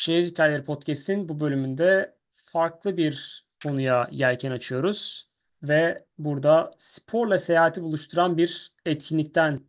Şehir 0.00 0.24
Hikayeleri 0.24 0.64
Podcast'in 0.64 1.28
bu 1.28 1.40
bölümünde 1.40 2.14
farklı 2.52 2.96
bir 2.96 3.44
konuya 3.62 4.08
yelken 4.10 4.50
açıyoruz 4.50 5.28
ve 5.62 6.04
burada 6.18 6.74
sporla 6.78 7.38
seyahati 7.38 7.82
buluşturan 7.82 8.36
bir 8.36 8.72
etkinlikten 8.86 9.60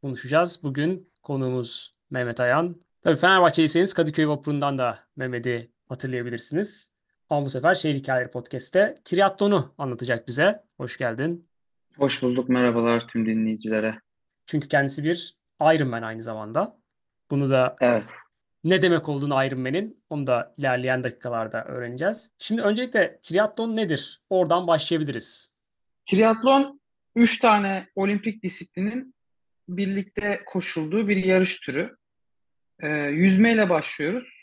konuşacağız. 0.00 0.60
Bugün 0.62 1.12
konuğumuz 1.22 1.94
Mehmet 2.10 2.40
Ayan. 2.40 2.76
Tabii 3.02 3.16
Fenerbahçeliyseniz 3.16 3.94
Kadıköy 3.94 4.28
Vapuru'ndan 4.28 4.78
da 4.78 4.98
Mehmet'i 5.16 5.70
hatırlayabilirsiniz. 5.88 6.92
Ama 7.30 7.46
bu 7.46 7.50
sefer 7.50 7.74
Şehir 7.74 7.94
Hikayeleri 7.94 8.30
Podcast'te 8.30 8.98
triatlonu 9.04 9.74
anlatacak 9.78 10.28
bize. 10.28 10.62
Hoş 10.76 10.96
geldin. 10.96 11.48
Hoş 11.96 12.22
bulduk. 12.22 12.48
Merhabalar 12.48 13.08
tüm 13.08 13.26
dinleyicilere. 13.26 14.00
Çünkü 14.46 14.68
kendisi 14.68 15.04
bir 15.04 15.36
Ironman 15.60 16.02
aynı 16.02 16.22
zamanda. 16.22 16.78
Bunu 17.30 17.50
da 17.50 17.76
Evet. 17.80 18.04
Ne 18.68 18.82
demek 18.82 19.08
olduğunu 19.08 19.44
Ironman'in 19.44 20.02
onu 20.10 20.26
da 20.26 20.54
ilerleyen 20.58 21.04
dakikalarda 21.04 21.64
öğreneceğiz. 21.64 22.30
Şimdi 22.38 22.62
öncelikle 22.62 23.18
triatlon 23.22 23.76
nedir? 23.76 24.20
Oradan 24.30 24.66
başlayabiliriz. 24.66 25.52
Triatlon 26.04 26.80
3 27.16 27.38
tane 27.38 27.88
olimpik 27.94 28.42
disiplinin 28.42 29.14
birlikte 29.68 30.42
koşulduğu 30.46 31.08
bir 31.08 31.16
yarış 31.16 31.60
türü. 31.60 31.96
Ee, 32.82 32.88
yüzmeyle 32.98 33.68
başlıyoruz. 33.68 34.38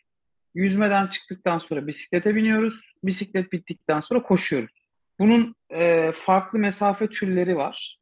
Yüzmeden 0.55 1.07
çıktıktan 1.07 1.59
sonra 1.59 1.87
bisiklete 1.87 2.35
biniyoruz. 2.35 2.93
Bisiklet 3.03 3.51
bittikten 3.51 3.99
sonra 3.99 4.23
koşuyoruz. 4.23 4.87
Bunun 5.19 5.55
e, 5.69 6.11
farklı 6.11 6.59
mesafe 6.59 7.07
türleri 7.07 7.55
var. 7.55 7.99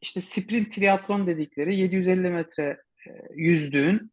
İşte 0.00 0.20
sprint 0.20 0.72
triatlon 0.74 1.26
dedikleri 1.26 1.76
750 1.76 2.30
metre 2.30 2.80
e, 3.06 3.10
yüzdüğün, 3.34 4.10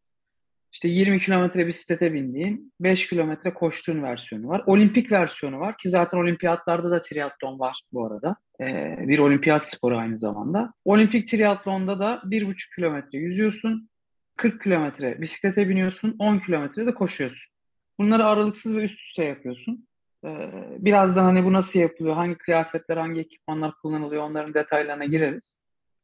işte 0.72 0.88
20 0.88 1.20
kilometre 1.20 1.66
bisiklete 1.66 2.12
bindiğin, 2.12 2.72
5 2.80 3.08
kilometre 3.08 3.54
koştuğun 3.54 4.02
versiyonu 4.02 4.48
var. 4.48 4.62
Olimpik 4.66 5.12
versiyonu 5.12 5.60
var 5.60 5.76
ki 5.78 5.88
zaten 5.88 6.18
olimpiyatlarda 6.18 6.90
da 6.90 7.02
triatlon 7.02 7.58
var 7.58 7.82
bu 7.92 8.06
arada. 8.06 8.36
Ee, 8.60 8.96
bir 8.98 9.18
olimpiyat 9.18 9.66
sporu 9.66 9.98
aynı 9.98 10.18
zamanda. 10.18 10.72
Olimpik 10.84 11.28
triatlonda 11.28 11.98
da 11.98 12.22
1,5 12.24 12.74
kilometre 12.74 13.18
yüzüyorsun, 13.18 13.88
40 14.36 14.62
kilometre 14.62 15.20
bisiklete 15.20 15.68
biniyorsun, 15.68 16.16
10 16.18 16.38
kilometre 16.38 16.86
de 16.86 16.94
koşuyorsun. 16.94 17.52
Bunları 17.98 18.26
aralıksız 18.26 18.76
ve 18.76 18.84
üst 18.84 19.00
üste 19.00 19.24
yapıyorsun. 19.24 19.86
Ee, 20.24 20.50
birazdan 20.78 21.24
hani 21.24 21.44
bu 21.44 21.52
nasıl 21.52 21.80
yapılıyor, 21.80 22.14
hangi 22.14 22.34
kıyafetler, 22.34 22.96
hangi 22.96 23.20
ekipmanlar 23.20 23.74
kullanılıyor 23.82 24.22
onların 24.22 24.54
detaylarına 24.54 25.04
gireriz. 25.04 25.54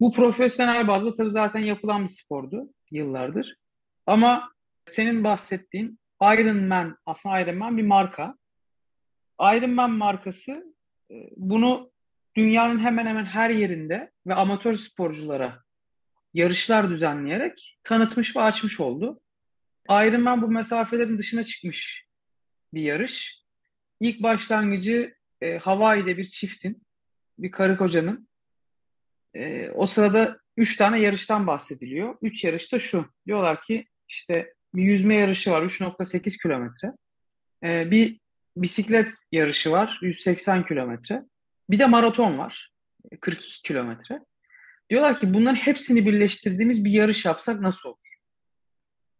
Bu 0.00 0.12
profesyonel 0.12 0.88
bazda 0.88 1.16
tabii 1.16 1.30
zaten 1.30 1.60
yapılan 1.60 2.02
bir 2.02 2.08
spordu 2.08 2.68
yıllardır. 2.90 3.54
Ama 4.06 4.50
senin 4.88 5.24
bahsettiğin 5.24 5.98
Iron 6.22 6.64
Man, 6.64 6.98
aslında 7.06 7.40
Iron 7.40 7.56
Man 7.56 7.76
bir 7.76 7.82
marka. 7.82 8.34
Iron 9.40 9.70
Man 9.70 9.90
markası 9.90 10.74
e, 11.10 11.14
bunu 11.36 11.90
dünyanın 12.36 12.78
hemen 12.78 13.06
hemen 13.06 13.24
her 13.24 13.50
yerinde 13.50 14.12
ve 14.26 14.34
amatör 14.34 14.74
sporculara 14.74 15.62
yarışlar 16.34 16.90
düzenleyerek 16.90 17.78
tanıtmış 17.84 18.36
ve 18.36 18.40
açmış 18.40 18.80
oldu. 18.80 19.20
Iron 19.90 20.20
Man 20.20 20.42
bu 20.42 20.48
mesafelerin 20.48 21.18
dışına 21.18 21.44
çıkmış 21.44 22.04
bir 22.74 22.82
yarış. 22.82 23.42
İlk 24.00 24.22
başlangıcı 24.22 25.14
e, 25.40 25.58
Hawaii'de 25.58 26.16
bir 26.16 26.30
çiftin, 26.30 26.82
bir 27.38 27.50
karı 27.50 27.76
kocanın. 27.76 28.28
E, 29.34 29.70
o 29.70 29.86
sırada 29.86 30.40
üç 30.56 30.76
tane 30.76 31.00
yarıştan 31.00 31.46
bahsediliyor. 31.46 32.18
Üç 32.22 32.44
yarış 32.44 32.72
da 32.72 32.78
şu. 32.78 33.06
Diyorlar 33.26 33.62
ki 33.62 33.86
işte 34.08 34.54
bir 34.74 34.82
yüzme 34.82 35.14
yarışı 35.14 35.50
var 35.50 35.62
3.8 35.62 36.42
kilometre. 36.42 36.92
Ee, 37.64 37.90
bir 37.90 38.20
bisiklet 38.56 39.14
yarışı 39.32 39.70
var 39.70 39.98
180 40.02 40.66
kilometre. 40.66 41.22
Bir 41.70 41.78
de 41.78 41.86
maraton 41.86 42.38
var 42.38 42.70
42 43.20 43.62
kilometre. 43.62 44.20
Diyorlar 44.90 45.20
ki 45.20 45.34
bunların 45.34 45.56
hepsini 45.56 46.06
birleştirdiğimiz 46.06 46.84
bir 46.84 46.90
yarış 46.90 47.24
yapsak 47.24 47.60
nasıl 47.60 47.88
olur? 47.88 48.14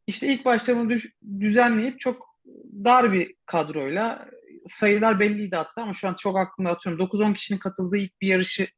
İşte 0.06 0.26
ilk 0.26 0.44
başta 0.44 0.76
bunu 0.76 0.97
düzenleyip 1.41 2.00
çok 2.00 2.41
dar 2.84 3.12
bir 3.12 3.34
kadroyla 3.47 4.28
sayılar 4.66 5.20
belliydi 5.20 5.56
hatta 5.56 5.82
ama 5.82 5.94
şu 5.94 6.08
an 6.08 6.14
çok 6.14 6.38
aklımda 6.38 6.70
atıyorum. 6.70 7.06
9-10 7.06 7.34
kişinin 7.34 7.58
katıldığı 7.58 7.97
ilk 7.97 8.20
bir 8.20 8.28
yarışı 8.28 8.69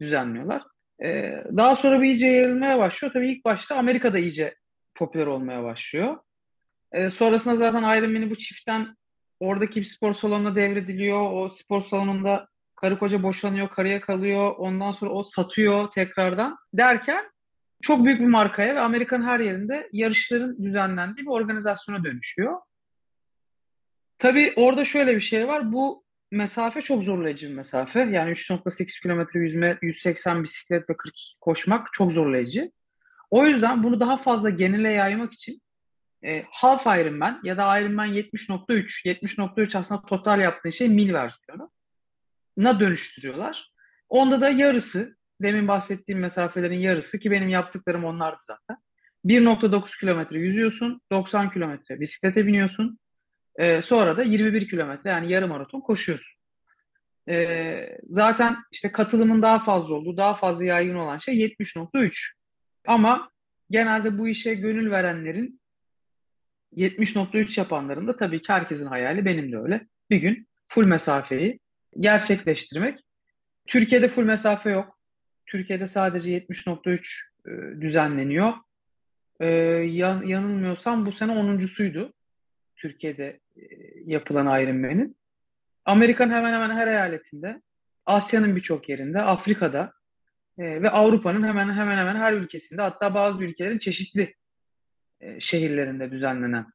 düzenliyorlar. 0.00 0.62
Ee, 1.04 1.44
daha 1.56 1.76
sonra 1.76 2.02
bir 2.02 2.06
iyice 2.06 2.26
yayılmaya 2.26 2.78
başlıyor. 2.78 3.12
Tabii 3.12 3.32
ilk 3.32 3.44
başta 3.44 3.76
Amerika'da 3.76 4.18
iyice 4.18 4.54
popüler 5.00 5.26
olmaya 5.26 5.64
başlıyor. 5.64 6.16
E, 6.92 7.10
sonrasında 7.10 7.56
zaten 7.56 7.98
Iron 7.98 8.12
Man'i 8.12 8.30
bu 8.30 8.36
çiftten 8.36 8.96
oradaki 9.40 9.80
bir 9.80 9.86
spor 9.86 10.14
salonuna 10.14 10.56
devrediliyor. 10.56 11.32
O 11.32 11.48
spor 11.48 11.82
salonunda 11.82 12.48
karı 12.76 12.98
koca 12.98 13.22
boşanıyor, 13.22 13.68
karıya 13.68 14.00
kalıyor. 14.00 14.54
Ondan 14.58 14.92
sonra 14.92 15.10
o 15.10 15.24
satıyor 15.24 15.90
tekrardan 15.90 16.56
derken 16.74 17.24
çok 17.82 18.04
büyük 18.04 18.20
bir 18.20 18.26
markaya 18.26 18.74
ve 18.74 18.80
Amerika'nın 18.80 19.24
her 19.24 19.40
yerinde 19.40 19.88
yarışların 19.92 20.64
düzenlendiği 20.64 21.26
bir 21.26 21.30
organizasyona 21.30 22.04
dönüşüyor. 22.04 22.56
Tabii 24.18 24.52
orada 24.56 24.84
şöyle 24.84 25.16
bir 25.16 25.20
şey 25.20 25.48
var. 25.48 25.72
Bu 25.72 26.04
mesafe 26.30 26.82
çok 26.82 27.02
zorlayıcı 27.02 27.48
bir 27.48 27.54
mesafe. 27.54 28.00
Yani 28.00 28.30
3.8 28.30 29.02
kilometre 29.02 29.40
yüzme, 29.40 29.78
180 29.82 30.42
bisiklet 30.42 30.90
ve 30.90 30.96
40 30.96 31.14
koşmak 31.40 31.88
çok 31.92 32.12
zorlayıcı. 32.12 32.70
O 33.30 33.46
yüzden 33.46 33.82
bunu 33.82 34.00
daha 34.00 34.16
fazla 34.16 34.50
genele 34.50 34.88
yaymak 34.90 35.32
için 35.32 35.60
e, 36.24 36.44
Half 36.50 36.86
Ironman 36.86 37.40
ya 37.44 37.56
da 37.56 37.80
Ironman 37.80 38.08
70.3, 38.08 39.06
70.3 39.06 39.78
aslında 39.78 40.02
total 40.02 40.40
yaptığı 40.40 40.72
şey 40.72 40.88
mil 40.88 41.12
versiyonu 41.12 41.70
na 42.56 42.80
dönüştürüyorlar. 42.80 43.70
Onda 44.08 44.40
da 44.40 44.50
yarısı, 44.50 45.16
demin 45.42 45.68
bahsettiğim 45.68 46.20
mesafelerin 46.20 46.78
yarısı 46.78 47.18
ki 47.18 47.30
benim 47.30 47.48
yaptıklarım 47.48 48.04
onlardı 48.04 48.40
zaten. 48.42 48.76
1.9 49.24 50.00
kilometre 50.00 50.38
yüzüyorsun, 50.38 51.00
90 51.12 51.50
kilometre 51.50 52.00
bisiklete 52.00 52.46
biniyorsun. 52.46 52.98
E, 53.56 53.82
sonra 53.82 54.16
da 54.16 54.22
21 54.22 54.68
kilometre 54.68 55.10
yani 55.10 55.32
yarım 55.32 55.50
maraton 55.50 55.80
koşuyorsun. 55.80 56.40
E, 57.28 57.98
zaten 58.02 58.56
işte 58.72 58.92
katılımın 58.92 59.42
daha 59.42 59.64
fazla 59.64 59.94
olduğu, 59.94 60.16
daha 60.16 60.34
fazla 60.34 60.64
yaygın 60.64 60.94
olan 60.94 61.18
şey 61.18 61.34
70.3. 61.34 62.39
Ama 62.86 63.30
genelde 63.70 64.18
bu 64.18 64.28
işe 64.28 64.54
gönül 64.54 64.90
verenlerin 64.90 65.60
70.3 66.76 67.60
yapanların 67.60 68.06
da 68.06 68.16
tabii 68.16 68.42
ki 68.42 68.52
herkesin 68.52 68.86
hayali 68.86 69.24
benim 69.24 69.52
de 69.52 69.58
öyle. 69.58 69.86
Bir 70.10 70.16
gün 70.16 70.48
full 70.68 70.86
mesafeyi 70.86 71.60
gerçekleştirmek. 72.00 72.98
Türkiye'de 73.66 74.08
full 74.08 74.24
mesafe 74.24 74.70
yok. 74.70 74.98
Türkiye'de 75.46 75.88
sadece 75.88 76.38
70.3 76.38 77.00
e, 77.46 77.80
düzenleniyor. 77.80 78.52
E, 79.40 79.46
yan, 79.46 80.22
yanılmıyorsam 80.22 81.06
bu 81.06 81.12
sene 81.12 81.32
10.suydu. 81.32 82.12
Türkiye'de 82.76 83.40
e, 83.56 83.62
yapılan 84.04 84.62
Ironman'in. 84.62 85.16
Amerika'nın 85.84 86.32
hemen 86.32 86.52
hemen 86.52 86.76
her 86.76 86.86
eyaletinde, 86.86 87.62
Asya'nın 88.06 88.56
birçok 88.56 88.88
yerinde, 88.88 89.20
Afrika'da, 89.20 89.92
e, 90.58 90.82
ve 90.82 90.90
Avrupa'nın 90.90 91.48
hemen 91.48 91.74
hemen 91.74 91.98
hemen 91.98 92.16
her 92.16 92.32
ülkesinde 92.32 92.82
hatta 92.82 93.14
bazı 93.14 93.44
ülkelerin 93.44 93.78
çeşitli 93.78 94.34
e, 95.20 95.40
şehirlerinde 95.40 96.10
düzenlenen 96.10 96.66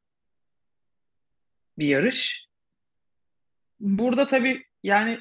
bir 1.78 1.86
yarış. 1.86 2.46
Burada 3.80 4.26
tabii 4.26 4.64
yani 4.82 5.20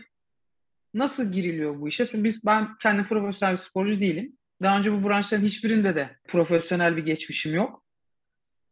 nasıl 0.94 1.31
giriliyor 1.31 1.79
bu 1.81 1.88
işe? 1.88 2.23
Biz 2.23 2.45
ben 2.45 2.77
kendi 2.77 3.07
profesyonel 3.07 3.53
bir 3.53 3.61
sporcu 3.61 3.99
değilim. 3.99 4.38
Daha 4.61 4.77
önce 4.77 4.94
bu 4.94 5.09
branşların 5.09 5.45
hiçbirinde 5.45 5.95
de 5.95 6.17
profesyonel 6.27 6.97
bir 6.97 7.05
geçmişim 7.05 7.53
yok. 7.53 7.85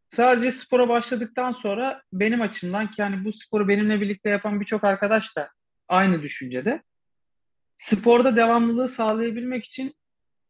Sadece 0.10 0.52
spora 0.52 0.90
başladıktan 0.90 1.52
sonra 1.52 2.04
benim 2.14 2.42
açımdan 2.42 2.92
ki 2.92 3.02
yani 3.02 3.26
bu 3.26 3.34
sporu 3.34 3.68
benimle 3.68 4.02
birlikte 4.02 4.30
yapan 4.30 4.60
birçok 4.60 4.84
arkadaş 4.84 5.36
da 5.36 5.50
aynı 5.88 6.22
düşüncede. 6.22 6.84
Sporda 7.78 8.36
devamlılığı 8.36 8.90
sağlayabilmek 8.90 9.66
için 9.66 9.96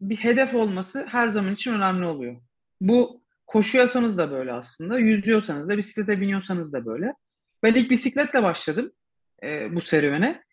bir 0.02 0.16
hedef 0.16 0.56
olması 0.56 1.06
her 1.10 1.28
zaman 1.28 1.54
için 1.54 1.74
önemli 1.74 2.06
oluyor. 2.06 2.42
Bu 2.82 3.24
koşuyorsanız 3.48 4.18
da 4.18 4.32
böyle 4.32 4.54
aslında, 4.54 5.00
yüzüyorsanız 5.00 5.70
da, 5.70 5.78
bisiklete 5.78 6.22
biniyorsanız 6.22 6.74
da 6.74 6.86
böyle. 6.86 7.14
Ben 7.64 7.74
ilk 7.74 7.92
bisikletle 7.92 8.44
başladım 8.44 8.92
e, 9.44 9.76
bu 9.76 9.82
serüvene. 9.82 10.44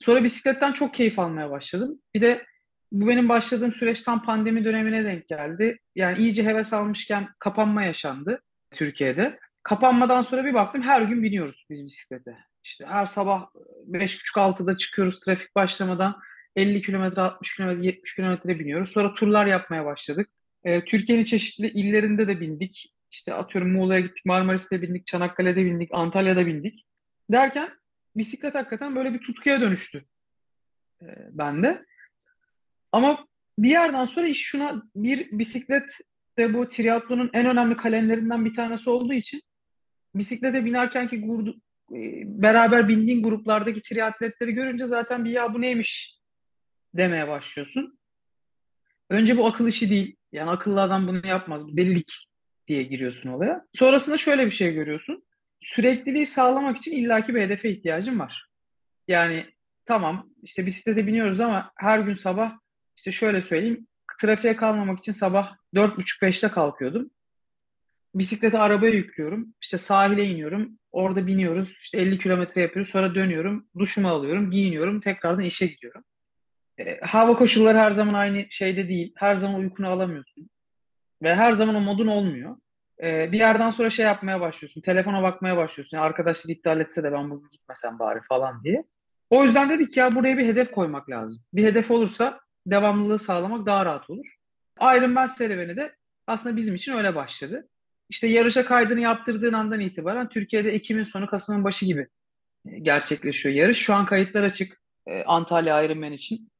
Sonra 0.00 0.24
bisikletten 0.24 0.72
çok 0.72 0.94
keyif 0.94 1.18
almaya 1.18 1.50
başladım. 1.50 2.00
Bir 2.14 2.20
de 2.20 2.46
bu 2.92 3.08
benim 3.08 3.28
başladığım 3.28 3.72
süreç 3.72 4.02
tam 4.02 4.24
pandemi 4.24 4.64
dönemine 4.64 5.04
denk 5.04 5.28
geldi. 5.28 5.78
Yani 5.94 6.18
iyice 6.18 6.44
heves 6.44 6.72
almışken 6.72 7.28
kapanma 7.38 7.84
yaşandı 7.84 8.42
Türkiye'de. 8.70 9.38
Kapanmadan 9.62 10.22
sonra 10.22 10.44
bir 10.44 10.54
baktım 10.54 10.82
her 10.82 11.02
gün 11.02 11.22
biniyoruz 11.22 11.66
biz 11.70 11.84
bisiklete. 11.84 12.36
İşte 12.68 12.86
her 12.86 13.06
sabah 13.06 13.46
5.30-6'da 13.90 14.76
çıkıyoruz 14.76 15.20
trafik 15.20 15.54
başlamadan 15.54 16.20
50 16.56 16.82
kilometre, 16.82 17.20
60 17.20 17.56
kilometre, 17.56 17.86
70 17.86 18.14
kilometre 18.14 18.58
biniyoruz. 18.58 18.90
Sonra 18.90 19.14
turlar 19.14 19.46
yapmaya 19.46 19.84
başladık. 19.84 20.30
E, 20.64 20.84
Türkiye'nin 20.84 21.24
çeşitli 21.24 21.68
illerinde 21.68 22.28
de 22.28 22.40
bindik. 22.40 22.94
İşte 23.10 23.34
atıyorum 23.34 23.72
Muğla'ya 23.72 24.00
gittik, 24.00 24.26
Marmaris'te 24.26 24.82
bindik, 24.82 25.06
Çanakkale'de 25.06 25.64
bindik, 25.64 25.90
Antalya'da 25.92 26.46
bindik. 26.46 26.86
Derken 27.30 27.70
bisiklet 28.16 28.54
hakikaten 28.54 28.96
böyle 28.96 29.14
bir 29.14 29.20
tutkuya 29.20 29.60
dönüştü 29.60 30.04
e, 31.02 31.06
bende. 31.30 31.84
Ama 32.92 33.26
bir 33.58 33.70
yerden 33.70 34.04
sonra 34.04 34.26
iş 34.26 34.42
şuna 34.42 34.82
bir 34.96 35.38
bisiklet 35.38 35.98
de 36.38 36.54
bu 36.54 36.68
triatlonun 36.68 37.30
en 37.32 37.46
önemli 37.46 37.76
kalemlerinden 37.76 38.44
bir 38.44 38.54
tanesi 38.54 38.90
olduğu 38.90 39.12
için 39.12 39.42
bisiklete 40.14 40.64
binerken 40.64 41.08
ki 41.08 41.16
e, 41.16 41.67
beraber 42.24 42.88
bindiğin 42.88 43.22
gruplardaki 43.22 43.82
triatletleri 43.82 44.52
görünce 44.52 44.86
zaten 44.86 45.24
bir 45.24 45.30
ya 45.30 45.54
bu 45.54 45.60
neymiş 45.60 46.18
demeye 46.94 47.28
başlıyorsun. 47.28 47.98
Önce 49.10 49.36
bu 49.36 49.46
akıl 49.46 49.66
işi 49.66 49.90
değil. 49.90 50.16
Yani 50.32 50.50
akıllı 50.50 50.82
adam 50.82 51.08
bunu 51.08 51.26
yapmaz. 51.26 51.66
Bu 51.66 51.76
delilik 51.76 52.12
diye 52.68 52.82
giriyorsun 52.82 53.30
olaya. 53.30 53.64
Sonrasında 53.74 54.16
şöyle 54.16 54.46
bir 54.46 54.50
şey 54.50 54.74
görüyorsun. 54.74 55.24
Sürekliliği 55.60 56.26
sağlamak 56.26 56.76
için 56.76 56.92
illaki 56.92 57.34
bir 57.34 57.40
hedefe 57.40 57.70
ihtiyacın 57.70 58.18
var. 58.18 58.48
Yani 59.08 59.46
tamam 59.86 60.30
işte 60.42 60.66
bisiklete 60.66 61.06
biniyoruz 61.06 61.40
ama 61.40 61.72
her 61.76 61.98
gün 61.98 62.14
sabah 62.14 62.58
işte 62.96 63.12
şöyle 63.12 63.42
söyleyeyim 63.42 63.86
trafiğe 64.20 64.56
kalmamak 64.56 64.98
için 64.98 65.12
sabah 65.12 65.56
4.30-5'te 65.74 66.48
kalkıyordum. 66.48 67.10
Bisiklete 68.14 68.58
arabaya 68.58 68.92
yüklüyorum. 68.92 69.54
İşte 69.62 69.78
sahile 69.78 70.24
iniyorum. 70.24 70.78
Orada 70.98 71.26
biniyoruz. 71.26 71.78
İşte 71.82 71.98
50 71.98 72.18
kilometre 72.18 72.62
yapıyoruz. 72.62 72.92
Sonra 72.92 73.14
dönüyorum. 73.14 73.66
Duşumu 73.78 74.08
alıyorum. 74.08 74.50
Giyiniyorum. 74.50 75.00
Tekrardan 75.00 75.44
işe 75.44 75.66
gidiyorum. 75.66 76.04
E, 76.78 77.00
hava 77.00 77.36
koşulları 77.38 77.78
her 77.78 77.90
zaman 77.90 78.14
aynı 78.14 78.46
şeyde 78.50 78.88
değil. 78.88 79.12
Her 79.16 79.36
zaman 79.36 79.60
uykunu 79.60 79.88
alamıyorsun. 79.88 80.50
Ve 81.22 81.34
her 81.34 81.52
zaman 81.52 81.74
o 81.74 81.80
modun 81.80 82.06
olmuyor. 82.06 82.56
E, 83.02 83.32
bir 83.32 83.38
yerden 83.38 83.70
sonra 83.70 83.90
şey 83.90 84.06
yapmaya 84.06 84.40
başlıyorsun. 84.40 84.80
Telefona 84.80 85.22
bakmaya 85.22 85.56
başlıyorsun. 85.56 85.96
Yani 85.96 86.06
arkadaşlar 86.06 86.54
iptal 86.54 86.80
etse 86.80 87.02
de 87.02 87.12
ben 87.12 87.30
bugün 87.30 87.50
gitmesem 87.50 87.98
bari 87.98 88.20
falan 88.28 88.64
diye. 88.64 88.84
O 89.30 89.44
yüzden 89.44 89.70
dedik 89.70 89.96
ya 89.96 90.14
buraya 90.14 90.38
bir 90.38 90.46
hedef 90.46 90.70
koymak 90.70 91.10
lazım. 91.10 91.42
Bir 91.52 91.64
hedef 91.64 91.90
olursa 91.90 92.40
devamlılığı 92.66 93.18
sağlamak 93.18 93.66
daha 93.66 93.84
rahat 93.84 94.10
olur. 94.10 94.26
Ironman 94.80 95.26
serüveni 95.26 95.76
de 95.76 95.94
aslında 96.26 96.56
bizim 96.56 96.74
için 96.74 96.92
öyle 96.92 97.14
başladı. 97.14 97.68
İşte 98.08 98.26
yarışa 98.26 98.64
kaydını 98.64 99.00
yaptırdığın 99.00 99.52
andan 99.52 99.80
itibaren 99.80 100.28
Türkiye'de 100.28 100.70
Ekim'in 100.70 101.04
sonu 101.04 101.26
Kasım'ın 101.26 101.64
başı 101.64 101.86
gibi 101.86 102.08
e, 102.66 102.78
gerçekleşiyor 102.78 103.54
yarış. 103.54 103.78
Şu 103.78 103.94
an 103.94 104.06
kayıtlar 104.06 104.42
açık 104.42 104.80
e, 105.06 105.22
Antalya 105.22 105.82
Ironman 105.82 106.12
için. 106.12 106.50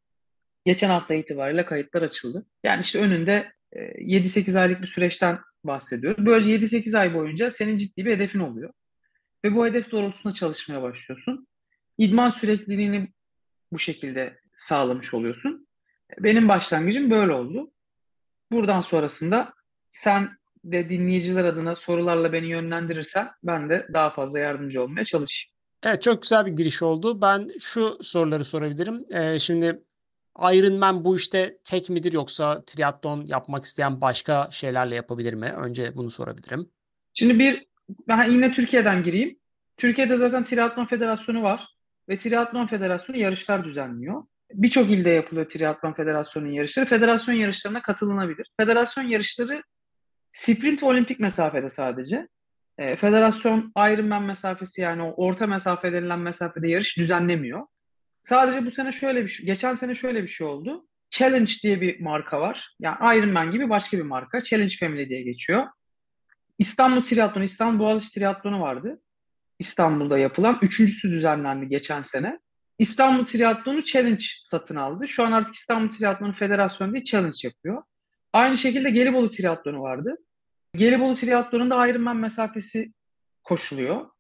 Geçen 0.65 0.91
hafta 0.91 1.15
itibariyle 1.15 1.65
kayıtlar 1.65 2.03
açıldı. 2.03 2.47
Yani 2.65 2.81
işte 2.81 2.99
önünde 2.99 3.53
7-8 3.73 4.57
e, 4.57 4.61
aylık 4.61 4.83
bir 4.83 4.87
süreçten 4.87 5.39
bahsediyoruz. 5.65 6.27
Böylece 6.27 6.79
7-8 6.79 6.99
ay 6.99 7.15
boyunca 7.15 7.51
senin 7.51 7.79
ciddi 7.79 8.05
bir 8.05 8.13
hedefin 8.13 8.39
oluyor. 8.39 8.73
Ve 9.45 9.55
bu 9.55 9.67
hedef 9.67 9.91
doğrultusunda 9.91 10.35
çalışmaya 10.35 10.83
başlıyorsun. 10.83 11.47
İdman 11.99 12.31
sürekliliğini 12.31 13.09
bu 13.73 13.79
şekilde 13.79 14.39
sağlamış 14.57 15.15
oluyorsun. 15.15 15.69
Benim 16.19 16.49
başlangıcım 16.49 17.11
böyle 17.11 17.33
oldu. 17.33 17.73
Buradan 18.53 18.81
sonrasında 18.81 19.55
sen 19.91 20.38
de 20.65 20.89
dinleyiciler 20.89 21.45
adına 21.45 21.77
sorularla 21.77 22.33
beni 22.33 22.47
yönlendirirsen 22.47 23.29
ben 23.43 23.71
de 23.71 23.87
daha 23.93 24.11
fazla 24.11 24.39
yardımcı 24.39 24.83
olmaya 24.83 25.05
çalışayım. 25.05 25.51
Evet 25.83 26.03
çok 26.03 26.23
güzel 26.23 26.47
bir 26.47 26.53
giriş 26.53 26.83
oldu. 26.83 27.23
Ben 27.23 27.51
şu 27.61 27.99
soruları 28.03 28.45
sorabilirim. 28.45 29.05
Ee, 29.11 29.39
şimdi 29.39 29.83
Ironman 30.39 31.05
bu 31.05 31.17
işte 31.17 31.59
tek 31.65 31.91
midir 31.91 32.13
yoksa 32.13 32.63
triatlon 32.67 33.27
yapmak 33.27 33.65
isteyen 33.65 34.01
başka 34.01 34.49
şeylerle 34.51 34.95
yapabilir 34.95 35.35
mi? 35.35 35.55
Önce 35.57 35.97
bunu 35.97 36.11
sorabilirim. 36.11 36.71
Şimdi 37.15 37.39
bir 37.39 37.67
ben 38.09 38.31
yine 38.31 38.53
Türkiye'den 38.53 39.03
gireyim. 39.03 39.39
Türkiye'de 39.77 40.17
zaten 40.17 40.45
Triatlon 40.45 40.85
Federasyonu 40.85 41.43
var 41.43 41.69
ve 42.09 42.19
Triatlon 42.19 42.67
Federasyonu 42.67 43.19
yarışlar 43.19 43.65
düzenliyor. 43.65 44.23
Birçok 44.55 44.91
ilde 44.91 45.11
yapılıyor 45.11 45.49
Triatlon 45.49 45.93
Federasyonu'nun 45.93 46.53
yarışları. 46.53 46.87
Federasyon 46.87 47.35
yarışlarına 47.35 47.83
katılınabilir. 47.83 48.47
Federasyon 48.61 49.05
yarışları 49.05 49.63
sprint 50.31 50.83
olimpik 50.83 51.21
mesafede 51.21 51.71
sadece. 51.71 52.29
E, 52.79 52.97
federasyon 52.97 53.73
Ironman 53.77 54.23
mesafesi 54.23 54.81
yani 54.81 55.03
o 55.03 55.15
orta 55.27 55.47
mesafe 55.47 55.93
denilen 55.93 56.19
mesafede 56.19 56.69
yarış 56.69 56.97
düzenlemiyor. 56.97 57.67
Sadece 58.23 58.67
bu 58.67 58.71
sene 58.71 58.93
şöyle 58.93 59.23
bir 59.23 59.29
şey, 59.29 59.47
geçen 59.47 59.75
sene 59.75 59.95
şöyle 59.95 60.23
bir 60.23 60.29
şey 60.29 60.47
oldu. 60.47 60.87
Challenge 61.11 61.53
diye 61.63 61.81
bir 61.81 62.01
marka 62.01 62.41
var. 62.41 62.77
Yani 62.81 63.19
Ironman 63.19 63.51
gibi 63.51 63.71
başka 63.71 63.97
bir 63.97 64.03
marka. 64.03 64.41
Challenge 64.41 64.75
Family 64.81 65.09
diye 65.09 65.23
geçiyor. 65.23 65.67
İstanbul 66.59 67.03
Triatlonu, 67.03 67.45
İstanbul 67.45 67.79
Boğaziçi 67.79 68.15
Triatlonu 68.15 68.61
vardı. 68.61 69.01
İstanbul'da 69.59 70.19
yapılan. 70.19 70.59
Üçüncüsü 70.63 71.11
düzenlendi 71.11 71.69
geçen 71.69 72.03
sene. 72.03 72.39
İstanbul 72.79 73.27
Triatlonu 73.27 73.85
Challenge 73.85 74.25
satın 74.41 74.77
aldı. 74.77 75.09
Şu 75.09 75.25
an 75.25 75.33
artık 75.33 75.55
İstanbul 75.55 75.91
Triatlonu 75.91 76.33
Federasyonu 76.33 76.95
değil 76.95 77.05
Challenge 77.05 77.39
yapıyor. 77.45 77.83
Aynı 78.33 78.59
şekilde 78.59 78.91
Gelibolu 78.91 79.31
Triatlonu 79.31 79.83
vardı. 79.83 80.17
Gelibolu 80.75 81.17
Triatlonu'nda 81.17 81.89
Ironman 81.89 82.17
mesafesi 82.17 82.93
koşuluyor. 83.45 84.11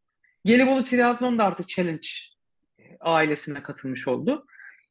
Gelibolu 0.45 0.85
Triatlon 0.85 1.39
da 1.39 1.45
artık 1.45 1.69
Challenge 1.69 2.09
ailesine 3.01 3.63
katılmış 3.63 4.09
oldu. 4.09 4.47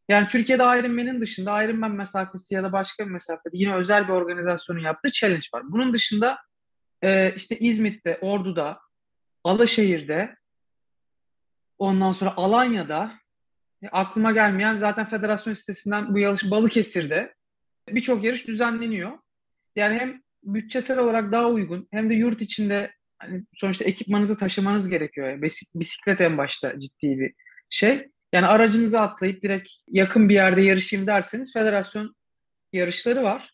Yani 0.10 0.28
Türkiye'de 0.28 0.64
Ironman'in 0.64 1.22
dışında 1.22 1.64
Ironman 1.64 1.92
mesafesi 1.92 2.56
ya 2.56 2.64
da 2.64 2.72
başka 2.72 3.06
bir 3.06 3.12
mesafede 3.12 3.58
yine 3.58 3.76
özel 3.76 4.08
bir 4.08 4.14
organizasyonun 4.14 4.80
yaptığı 4.80 5.12
challenge 5.12 5.48
var. 5.54 5.64
Bunun 5.66 5.94
dışında 5.94 6.38
e, 7.02 7.36
işte 7.36 7.60
İzmit'te, 7.60 8.18
Ordu'da, 8.22 8.80
Alaşehir'de, 9.44 10.36
ondan 11.78 12.12
sonra 12.12 12.34
Alanya'da 12.38 13.12
e, 13.84 13.88
aklıma 13.88 14.32
gelmeyen 14.32 14.80
zaten 14.80 15.10
federasyon 15.10 15.54
sitesinden 15.54 16.14
bu 16.14 16.20
yarış 16.20 16.52
Balıkesir'de 16.52 17.37
birçok 17.88 18.24
yarış 18.24 18.48
düzenleniyor. 18.48 19.12
Yani 19.76 20.00
hem 20.00 20.22
bütçesel 20.44 21.00
olarak 21.00 21.32
daha 21.32 21.50
uygun 21.50 21.88
hem 21.92 22.10
de 22.10 22.14
yurt 22.14 22.42
içinde 22.42 22.92
hani 23.20 23.44
sonuçta 23.54 23.86
ekipmanınızı 23.86 24.38
taşımanız 24.38 24.90
gerekiyor. 24.90 25.42
Bisiklet 25.76 26.22
en 26.22 26.38
başta 26.38 26.80
ciddi 26.80 27.20
bir 27.20 27.34
şey. 27.70 28.08
Yani 28.34 28.46
aracınızı 28.46 29.00
atlayıp 29.00 29.44
direkt 29.44 29.70
yakın 29.88 30.30
bir 30.30 30.34
yerde 30.34 30.62
yarışayım 30.62 31.08
derseniz 31.08 31.54
federasyon 31.54 32.16
yarışları 32.74 33.24
var. 33.24 33.50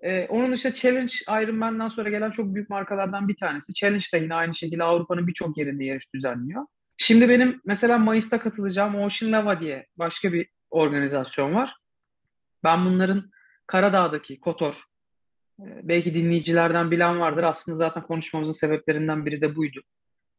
Ee, 0.00 0.26
onun 0.26 0.52
dışında 0.52 0.74
Challenge 0.74 1.14
Ironman'dan 1.28 1.88
sonra 1.88 2.10
gelen 2.10 2.30
çok 2.30 2.54
büyük 2.54 2.70
markalardan 2.70 3.28
bir 3.28 3.36
tanesi. 3.36 3.74
Challenge 3.74 4.06
de 4.14 4.18
yine 4.18 4.34
aynı 4.34 4.54
şekilde 4.54 4.84
Avrupa'nın 4.84 5.26
birçok 5.26 5.58
yerinde 5.58 5.84
yarış 5.84 6.14
düzenliyor. 6.14 6.66
Şimdi 6.98 7.28
benim 7.28 7.60
mesela 7.64 7.98
Mayıs'ta 7.98 8.40
katılacağım 8.40 8.94
Ocean 8.94 9.32
Lava 9.32 9.60
diye 9.60 9.86
başka 9.96 10.32
bir 10.32 10.48
organizasyon 10.70 11.54
var. 11.54 11.76
Ben 12.64 12.84
bunların 12.84 13.30
Karadağ'daki 13.68 14.40
Kotor, 14.40 14.74
e, 15.60 15.64
belki 15.82 16.14
dinleyicilerden 16.14 16.90
bilen 16.90 17.20
vardır. 17.20 17.42
Aslında 17.42 17.78
zaten 17.78 18.02
konuşmamızın 18.02 18.58
sebeplerinden 18.58 19.26
biri 19.26 19.40
de 19.40 19.56
buydu 19.56 19.80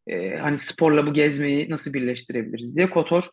e, 0.10 0.38
hani 0.38 0.60
sporla 0.60 1.08
bu 1.08 1.14
gezmeyi 1.14 1.70
nasıl 1.70 1.94
birleştirebiliriz 1.94 2.76
diye 2.76 2.90
Kotor 2.90 3.30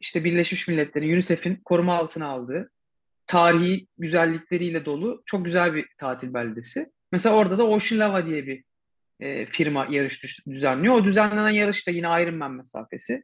işte 0.00 0.24
Birleşmiş 0.24 0.68
Milletler'in 0.68 1.12
UNICEF'in 1.14 1.56
koruma 1.56 1.94
altına 1.94 2.26
aldığı 2.26 2.70
tarihi 3.26 3.86
güzellikleriyle 3.98 4.84
dolu 4.84 5.22
çok 5.26 5.44
güzel 5.44 5.74
bir 5.74 5.86
tatil 5.98 6.34
beldesi. 6.34 6.92
Mesela 7.12 7.36
orada 7.36 7.58
da 7.58 7.66
Ocean 7.66 8.00
Lava 8.00 8.26
diye 8.26 8.46
bir 8.46 8.64
e, 9.20 9.46
firma 9.46 9.86
yarış 9.90 10.38
düzenliyor. 10.46 10.94
O 10.94 11.04
düzenlenen 11.04 11.50
yarış 11.50 11.86
da 11.86 11.90
yine 11.90 12.06
Ironman 12.22 12.52
mesafesi. 12.52 13.22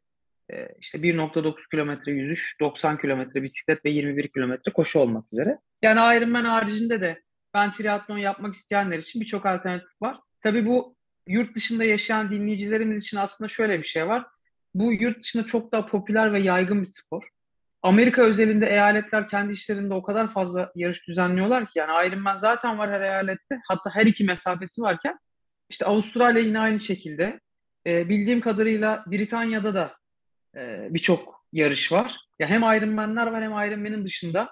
E, 0.53 0.69
işte 0.81 0.99
1.9 0.99 1.71
kilometre 1.71 2.13
yüzüş, 2.13 2.57
90 2.61 2.99
kilometre 2.99 3.43
bisiklet 3.43 3.85
ve 3.85 3.91
21 3.91 4.29
kilometre 4.29 4.73
koşu 4.73 4.99
olmak 4.99 5.33
üzere. 5.33 5.59
Yani 5.83 6.17
Ironman 6.19 6.45
haricinde 6.45 7.01
de 7.01 7.23
ben 7.55 7.73
triatlon 7.73 8.19
yapmak 8.19 8.55
isteyenler 8.55 8.99
için 8.99 9.21
birçok 9.21 9.47
alternatif 9.47 10.03
var. 10.03 10.17
Tabii 10.43 10.67
bu 10.67 10.97
yurt 11.29 11.57
dışında 11.57 11.85
yaşayan 11.85 12.31
dinleyicilerimiz 12.31 13.03
için 13.03 13.17
aslında 13.17 13.49
şöyle 13.49 13.79
bir 13.79 13.87
şey 13.87 14.09
var. 14.09 14.25
Bu 14.75 14.93
yurt 14.93 15.23
dışında 15.23 15.47
çok 15.47 15.73
daha 15.73 15.87
popüler 15.87 16.33
ve 16.33 16.39
yaygın 16.39 16.83
bir 16.83 16.87
spor. 16.87 17.29
Amerika 17.83 18.23
özelinde 18.23 18.67
eyaletler 18.67 19.29
kendi 19.29 19.53
işlerinde 19.53 19.95
o 19.95 20.03
kadar 20.03 20.33
fazla 20.33 20.73
yarış 20.75 21.09
düzenliyorlar 21.09 21.65
ki 21.67 21.79
yani 21.79 22.09
Ironman 22.09 22.37
zaten 22.37 22.79
var 22.79 22.91
her 22.91 23.01
eyalette. 23.01 23.61
Hatta 23.69 23.91
her 23.91 24.07
iki 24.07 24.25
mesafesi 24.25 24.83
varken 24.83 25.19
işte 25.71 25.87
Avustralya 25.87 26.43
yine 26.43 26.59
aynı 26.59 26.81
şekilde. 26.81 27.41
E, 27.87 28.09
bildiğim 28.09 28.41
kadarıyla 28.41 29.05
Britanya'da 29.07 29.75
da 29.75 29.95
e, 30.57 30.89
birçok 30.91 31.47
yarış 31.53 31.93
var. 31.93 32.17
Ya 32.39 32.49
hem 32.49 32.63
Ironman'ler 32.63 33.27
var 33.27 33.43
hem 33.43 33.53
Ironman'in 33.53 34.05
dışında. 34.05 34.51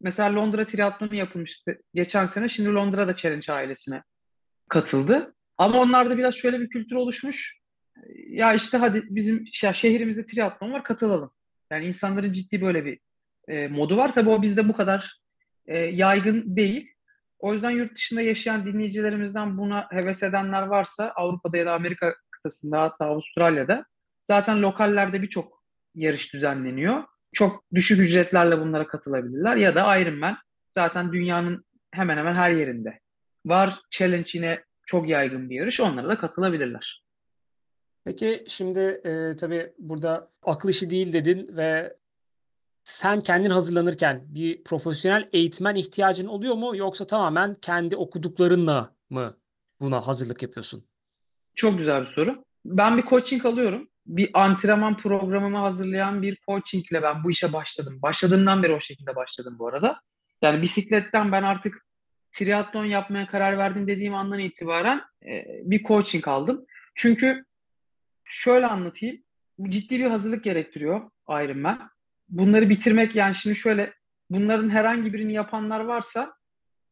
Mesela 0.00 0.34
Londra 0.34 0.66
triatlonu 0.66 1.14
yapılmıştı 1.14 1.78
geçen 1.94 2.26
sene. 2.26 2.48
Şimdi 2.48 2.74
Londra'da 2.74 3.14
Challenge 3.14 3.52
ailesine 3.52 4.02
katıldı. 4.68 5.34
Ama 5.58 5.80
onlarda 5.80 6.18
biraz 6.18 6.34
şöyle 6.34 6.60
bir 6.60 6.68
kültür 6.68 6.96
oluşmuş. 6.96 7.58
Ya 8.28 8.54
işte 8.54 8.78
hadi 8.78 9.02
bizim 9.08 9.44
ya 9.62 9.74
şehrimizde 9.74 10.26
triatlon 10.26 10.72
var 10.72 10.84
katılalım. 10.84 11.30
Yani 11.70 11.86
insanların 11.86 12.32
ciddi 12.32 12.60
böyle 12.60 12.84
bir 12.84 12.98
e, 13.48 13.68
modu 13.68 13.96
var. 13.96 14.14
Tabii 14.14 14.30
o 14.30 14.42
bizde 14.42 14.68
bu 14.68 14.72
kadar 14.72 15.20
e, 15.66 15.78
yaygın 15.78 16.56
değil. 16.56 16.90
O 17.38 17.54
yüzden 17.54 17.70
yurt 17.70 17.96
dışında 17.96 18.20
yaşayan 18.20 18.66
dinleyicilerimizden 18.66 19.58
buna 19.58 19.86
heves 19.90 20.22
edenler 20.22 20.62
varsa 20.62 21.12
Avrupa'da 21.16 21.56
ya 21.56 21.66
da 21.66 21.72
Amerika 21.74 22.14
kıtasında 22.30 22.80
hatta 22.80 23.04
Avustralya'da 23.04 23.84
zaten 24.24 24.62
lokallerde 24.62 25.22
birçok 25.22 25.62
yarış 25.94 26.32
düzenleniyor. 26.32 27.04
Çok 27.32 27.64
düşük 27.74 28.00
ücretlerle 28.00 28.60
bunlara 28.60 28.86
katılabilirler 28.86 29.56
ya 29.56 29.74
da 29.74 29.96
Ironman 29.96 30.36
zaten 30.70 31.12
dünyanın 31.12 31.64
hemen 31.90 32.16
hemen 32.16 32.34
her 32.34 32.50
yerinde. 32.50 32.98
Var 33.46 33.80
Challenge 33.90 34.30
yine 34.32 34.64
çok 34.86 35.08
yaygın 35.08 35.50
bir 35.50 35.56
yarış. 35.56 35.80
Onlara 35.80 36.08
da 36.08 36.18
katılabilirler. 36.18 37.04
Peki 38.04 38.44
şimdi 38.48 38.78
e, 38.80 39.36
tabii 39.36 39.72
burada 39.78 40.30
akıl 40.42 40.68
işi 40.68 40.90
değil 40.90 41.12
dedin 41.12 41.56
ve 41.56 41.96
sen 42.84 43.20
kendin 43.20 43.50
hazırlanırken 43.50 44.24
bir 44.28 44.64
profesyonel 44.64 45.28
eğitmen 45.32 45.74
ihtiyacın 45.74 46.26
oluyor 46.26 46.54
mu 46.54 46.76
yoksa 46.76 47.06
tamamen 47.06 47.54
kendi 47.54 47.96
okuduklarınla 47.96 48.94
mı 49.10 49.36
buna 49.80 50.06
hazırlık 50.06 50.42
yapıyorsun? 50.42 50.84
Çok 51.54 51.78
güzel 51.78 52.02
bir 52.02 52.06
soru. 52.06 52.44
Ben 52.64 52.98
bir 52.98 53.02
coaching 53.02 53.46
alıyorum. 53.46 53.88
Bir 54.06 54.30
antrenman 54.34 54.96
programımı 54.96 55.58
hazırlayan 55.58 56.22
bir 56.22 56.38
coaching 56.46 56.92
ile 56.92 57.02
ben 57.02 57.24
bu 57.24 57.30
işe 57.30 57.52
başladım. 57.52 57.98
Başladığımdan 58.02 58.62
beri 58.62 58.72
o 58.72 58.80
şekilde 58.80 59.16
başladım 59.16 59.56
bu 59.58 59.68
arada. 59.68 60.00
Yani 60.42 60.62
bisikletten 60.62 61.32
ben 61.32 61.42
artık 61.42 61.84
triatlon 62.32 62.84
yapmaya 62.84 63.26
karar 63.26 63.58
verdim 63.58 63.86
dediğim 63.86 64.14
andan 64.14 64.38
itibaren 64.38 65.02
e, 65.26 65.44
bir 65.62 65.84
coaching 65.84 66.28
aldım. 66.28 66.66
Çünkü 66.94 67.44
şöyle 68.24 68.66
anlatayım. 68.66 69.22
Ciddi 69.68 69.98
bir 69.98 70.06
hazırlık 70.06 70.44
gerektiriyor 70.44 71.10
Ironman. 71.28 71.90
Bunları 72.28 72.70
bitirmek 72.70 73.14
yani 73.14 73.34
şimdi 73.34 73.56
şöyle 73.56 73.94
bunların 74.30 74.70
herhangi 74.70 75.12
birini 75.12 75.32
yapanlar 75.32 75.80
varsa 75.80 76.34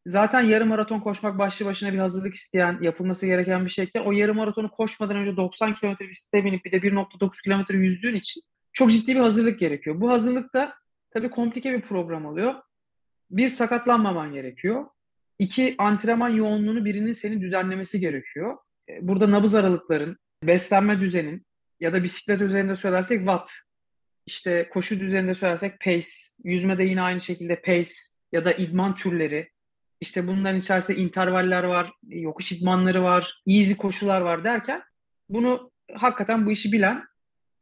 zaten 0.05 0.41
yarım 0.41 0.67
maraton 0.67 0.99
koşmak 0.99 1.37
başlı 1.37 1.65
başına 1.65 1.93
bir 1.93 1.97
hazırlık 1.97 2.35
isteyen, 2.35 2.77
yapılması 2.81 3.25
gereken 3.25 3.65
bir 3.65 3.69
şeyken 3.69 4.01
o 4.01 4.11
yarım 4.11 4.37
maratonu 4.37 4.71
koşmadan 4.71 5.17
önce 5.17 5.37
90 5.37 5.73
kilometre 5.73 6.09
bisiklete 6.09 6.45
binip 6.45 6.65
bir 6.65 6.71
de 6.71 6.77
1.9 6.77 7.43
kilometre 7.43 7.77
yüzdüğün 7.77 8.15
için 8.15 8.41
çok 8.73 8.91
ciddi 8.91 9.15
bir 9.15 9.19
hazırlık 9.19 9.59
gerekiyor. 9.59 10.01
Bu 10.01 10.09
hazırlık 10.09 10.53
da 10.53 10.73
tabii 11.11 11.29
komplike 11.29 11.73
bir 11.73 11.81
program 11.81 12.25
oluyor. 12.25 12.53
Bir 13.31 13.49
sakatlanmaman 13.49 14.33
gerekiyor. 14.33 14.85
İki 15.39 15.75
antrenman 15.77 16.29
yoğunluğunu 16.29 16.85
birinin 16.85 17.13
seni 17.13 17.41
düzenlemesi 17.41 17.99
gerekiyor. 17.99 18.57
E, 18.89 19.07
burada 19.07 19.31
nabız 19.31 19.55
aralıkların, 19.55 20.17
beslenme 20.43 20.99
düzenin 20.99 21.45
ya 21.79 21.93
da 21.93 22.03
bisiklet 22.03 22.41
üzerinde 22.41 22.75
söylersek 22.75 23.17
watt, 23.17 23.51
işte 24.25 24.69
koşu 24.73 24.99
düzeninde 24.99 25.35
söylersek 25.35 25.79
pace, 25.79 26.09
yüzmede 26.43 26.83
yine 26.83 27.01
aynı 27.01 27.21
şekilde 27.21 27.61
pace 27.61 27.91
ya 28.31 28.45
da 28.45 28.53
idman 28.53 28.95
türleri, 28.95 29.49
işte 30.01 30.27
bunların 30.27 30.59
içerisinde 30.59 30.97
intervaller 30.97 31.63
var, 31.63 31.91
yokuş 32.07 32.51
idmanları 32.51 33.03
var, 33.03 33.41
easy 33.47 33.73
koşular 33.73 34.21
var 34.21 34.43
derken 34.43 34.83
bunu 35.29 35.71
hakikaten 35.93 36.45
bu 36.45 36.51
işi 36.51 36.71
bilen 36.71 37.03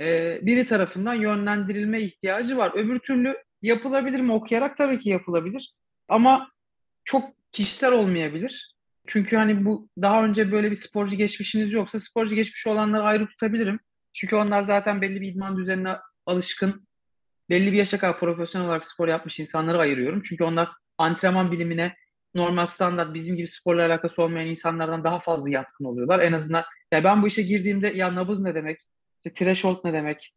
e, 0.01 0.39
biri 0.41 0.65
tarafından 0.65 1.13
yönlendirilme 1.13 2.01
ihtiyacı 2.01 2.57
var. 2.57 2.71
Öbür 2.75 2.99
türlü 2.99 3.37
yapılabilir 3.61 4.19
mi 4.19 4.33
okuyarak 4.33 4.77
tabii 4.77 4.99
ki 4.99 5.09
yapılabilir. 5.09 5.73
Ama 6.07 6.51
çok 7.03 7.29
kişisel 7.51 7.91
olmayabilir. 7.91 8.75
Çünkü 9.07 9.35
hani 9.35 9.65
bu 9.65 9.89
daha 10.01 10.25
önce 10.25 10.51
böyle 10.51 10.71
bir 10.71 10.75
sporcu 10.75 11.15
geçmişiniz 11.15 11.71
yoksa 11.71 11.99
sporcu 11.99 12.35
geçmişi 12.35 12.69
olanları 12.69 13.03
ayrı 13.03 13.27
tutabilirim. 13.27 13.79
Çünkü 14.13 14.35
onlar 14.35 14.61
zaten 14.61 15.01
belli 15.01 15.21
bir 15.21 15.27
idman 15.27 15.57
düzenine 15.57 15.95
alışkın, 16.25 16.87
belli 17.49 17.71
bir 17.71 17.77
yaşa 17.77 17.99
kadar 17.99 18.19
profesyonel 18.19 18.67
olarak 18.67 18.85
spor 18.85 19.07
yapmış 19.07 19.39
insanları 19.39 19.79
ayırıyorum. 19.79 20.21
Çünkü 20.21 20.43
onlar 20.43 20.69
antrenman 20.97 21.51
bilimine 21.51 21.95
normal 22.35 22.65
standart 22.65 23.13
bizim 23.13 23.35
gibi 23.35 23.47
sporla 23.47 23.85
alakası 23.85 24.21
olmayan 24.21 24.47
insanlardan 24.47 25.03
daha 25.03 25.19
fazla 25.19 25.49
yatkın 25.49 25.85
oluyorlar. 25.85 26.19
En 26.19 26.33
azından 26.33 26.63
ya 26.91 27.03
ben 27.03 27.21
bu 27.23 27.27
işe 27.27 27.41
girdiğimde 27.41 27.87
ya 27.87 28.15
nabız 28.15 28.41
ne 28.41 28.55
demek, 28.55 28.79
işte 29.15 29.33
threshold 29.33 29.77
ne 29.83 29.93
demek, 29.93 30.33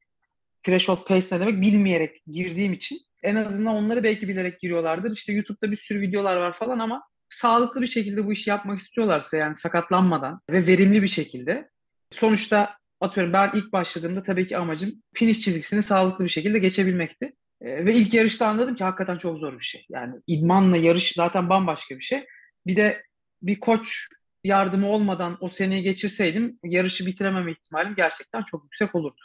threshold 0.63 1.05
pace 1.05 1.27
ne 1.33 1.41
demek 1.41 1.61
bilmeyerek 1.61 2.23
girdiğim 2.27 2.73
için 2.73 2.99
en 3.23 3.37
azından 3.37 3.75
onları 3.75 4.03
belki 4.03 4.29
bilerek 4.29 4.61
giriyorlardır. 4.61 5.13
İşte 5.13 5.33
YouTube'da 5.33 5.71
bir 5.71 5.77
sürü 5.77 6.01
videolar 6.01 6.37
var 6.37 6.57
falan 6.57 6.79
ama 6.79 7.03
sağlıklı 7.29 7.83
bir 7.83 7.87
şekilde 7.87 8.27
bu 8.27 8.33
işi 8.33 8.51
yapmak 8.51 8.81
istiyorlarsa 8.81 9.37
yani 9.37 9.57
sakatlanmadan 9.57 10.41
ve 10.51 10.67
verimli 10.67 11.03
bir 11.03 11.09
şekilde 11.09 11.71
sonuçta 12.13 12.77
atıyorum 13.01 13.33
ben 13.33 13.51
ilk 13.55 13.73
başladığımda 13.73 14.23
tabii 14.23 14.47
ki 14.47 14.57
amacım 14.57 14.93
finish 15.15 15.41
çizgisini 15.41 15.83
sağlıklı 15.83 16.25
bir 16.25 16.31
şekilde 16.31 16.59
geçebilmekti. 16.59 17.33
E, 17.65 17.87
ve 17.87 17.95
ilk 17.95 18.15
yarışta 18.15 18.49
anladım 18.49 18.75
ki 18.75 18.85
hakikaten 18.85 19.19
çok 19.19 19.39
zor 19.39 19.59
bir 19.59 19.65
şey. 19.65 19.87
Yani 19.89 20.15
idmanla 20.27 20.77
yarış 20.77 21.13
zaten 21.13 21.49
bambaşka 21.49 21.99
bir 21.99 22.05
şey. 22.05 22.27
Bir 22.67 22.77
de 22.77 23.03
bir 23.43 23.61
koç 23.61 24.09
yardımı 24.45 24.89
olmadan 24.89 25.39
o 25.41 25.49
seneyi 25.49 25.83
geçirseydim 25.83 26.59
yarışı 26.65 27.07
bitirememe 27.07 27.53
ihtimalim 27.53 27.95
gerçekten 27.95 28.43
çok 28.43 28.65
yüksek 28.65 28.95
olurdu. 28.95 29.21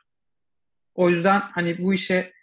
O 0.96 1.10
yüzden 1.10 1.40
hani 1.40 1.78
bu 1.78 1.94
işe 1.94 2.34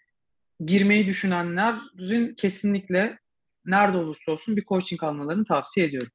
girmeyi 0.64 1.06
düşünenlerin 1.06 2.34
kesinlikle 2.34 3.18
nerede 3.64 3.96
olursa 3.96 4.32
olsun 4.32 4.56
bir 4.56 4.64
coaching 4.64 5.02
almalarını 5.02 5.44
tavsiye 5.44 5.86
ediyorum. 5.86 6.12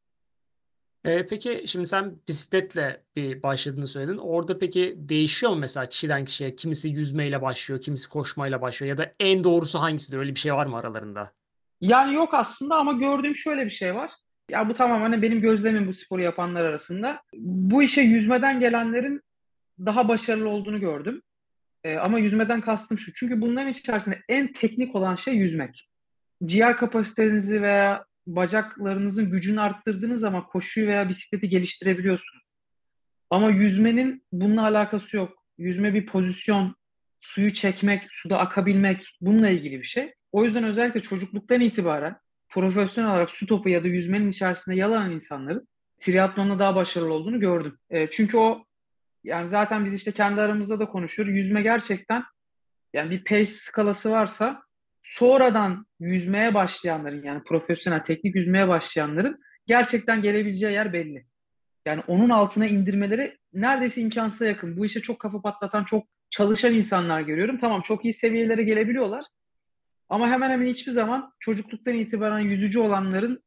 E, 1.05 1.27
peki 1.27 1.63
şimdi 1.67 1.86
sen 1.86 2.15
bisikletle 2.27 3.03
bir 3.15 3.43
başladığını 3.43 3.88
söyledin. 3.88 4.17
Orada 4.17 4.60
peki 4.60 4.96
değişiyor 4.98 5.51
mu 5.51 5.58
mesela 5.60 5.86
kişiden 5.86 6.25
kişiye? 6.25 6.55
Kimisi 6.55 6.89
yüzmeyle 6.89 7.41
başlıyor, 7.41 7.81
kimisi 7.81 8.10
koşmayla 8.10 8.62
başlıyor 8.62 8.89
ya 8.89 8.98
da 8.98 9.13
en 9.20 9.43
doğrusu 9.43 9.79
hangisidir? 9.79 10.17
Öyle 10.17 10.36
bir 10.36 10.39
şey 10.39 10.53
var 10.53 10.65
mı 10.65 10.77
aralarında? 10.77 11.31
Yani 11.81 12.13
yok 12.13 12.34
aslında 12.34 12.75
ama 12.75 12.93
gördüğüm 12.93 13.36
şöyle 13.36 13.65
bir 13.65 13.70
şey 13.70 13.96
var. 13.96 14.12
Ya 14.50 14.70
bu 14.70 14.74
tamamen 14.74 15.22
benim 15.22 15.41
gözlemim 15.41 15.88
bu 15.88 15.93
sporu 15.93 16.22
yapanlar 16.22 16.65
arasında. 16.65 17.22
Bu 17.38 17.84
işe 17.84 18.01
yüzmeden 18.01 18.60
gelenlerin 18.60 19.22
daha 19.79 20.08
başarılı 20.08 20.50
olduğunu 20.50 20.79
gördüm. 20.79 21.22
E, 21.84 21.98
ama 21.98 22.20
yüzmeden 22.20 22.62
kastım 22.62 22.98
şu. 22.98 23.13
Çünkü 23.13 23.41
bunların 23.41 23.72
içerisinde 23.72 24.20
en 24.29 24.53
teknik 24.53 24.96
olan 24.96 25.15
şey 25.15 25.36
yüzmek. 25.36 25.89
Ciğer 26.46 26.77
kapasitenizi 26.77 27.62
veya 27.62 28.05
bacaklarınızın 28.27 29.31
gücünü 29.31 29.61
arttırdığınız 29.61 30.21
zaman 30.21 30.47
koşuyu 30.47 30.87
veya 30.87 31.09
bisikleti 31.09 31.49
geliştirebiliyorsunuz. 31.49 32.43
Ama 33.29 33.49
yüzmenin 33.49 34.23
bununla 34.31 34.63
alakası 34.63 35.17
yok. 35.17 35.43
Yüzme 35.57 35.93
bir 35.93 36.05
pozisyon, 36.05 36.75
suyu 37.21 37.53
çekmek, 37.53 38.03
suda 38.09 38.39
akabilmek 38.39 39.17
bununla 39.21 39.49
ilgili 39.49 39.81
bir 39.81 39.87
şey. 39.87 40.13
O 40.31 40.45
yüzden 40.45 40.63
özellikle 40.63 41.01
çocukluktan 41.01 41.61
itibaren 41.61 42.17
profesyonel 42.49 43.11
olarak 43.11 43.31
su 43.31 43.45
topu 43.45 43.69
ya 43.69 43.83
da 43.83 43.87
yüzmenin 43.87 44.29
içerisinde 44.29 44.75
yalanan 44.75 45.11
insanların 45.11 45.67
triatlonda 45.99 46.59
daha 46.59 46.75
başarılı 46.75 47.13
olduğunu 47.13 47.39
gördüm. 47.39 47.77
E, 47.89 48.09
çünkü 48.09 48.37
o 48.37 48.65
yani 49.23 49.49
zaten 49.49 49.85
biz 49.85 49.93
işte 49.93 50.11
kendi 50.11 50.41
aramızda 50.41 50.79
da 50.79 50.85
konuşuyoruz. 50.85 51.35
Yüzme 51.35 51.61
gerçekten 51.61 52.23
yani 52.93 53.11
bir 53.11 53.23
pace 53.23 53.45
skalası 53.45 54.11
varsa 54.11 54.63
sonradan 55.03 55.86
yüzmeye 56.00 56.53
başlayanların 56.53 57.24
yani 57.24 57.43
profesyonel 57.43 58.00
teknik 58.00 58.36
yüzmeye 58.36 58.67
başlayanların 58.67 59.39
gerçekten 59.67 60.22
gelebileceği 60.22 60.74
yer 60.74 60.93
belli. 60.93 61.25
Yani 61.86 62.03
onun 62.08 62.29
altına 62.29 62.67
indirmeleri 62.67 63.38
neredeyse 63.53 64.01
imkansıza 64.01 64.46
yakın. 64.46 64.77
Bu 64.77 64.86
işe 64.86 65.01
çok 65.01 65.20
kafa 65.20 65.41
patlatan, 65.41 65.84
çok 65.84 66.08
çalışan 66.29 66.74
insanlar 66.74 67.22
görüyorum. 67.22 67.60
Tamam 67.60 67.81
çok 67.81 68.05
iyi 68.05 68.13
seviyelere 68.13 68.63
gelebiliyorlar. 68.63 69.25
Ama 70.10 70.29
hemen 70.29 70.50
hemen 70.50 70.67
hiçbir 70.67 70.91
zaman 70.91 71.34
çocukluktan 71.39 71.93
itibaren 71.93 72.39
yüzücü 72.39 72.79
olanların 72.79 73.43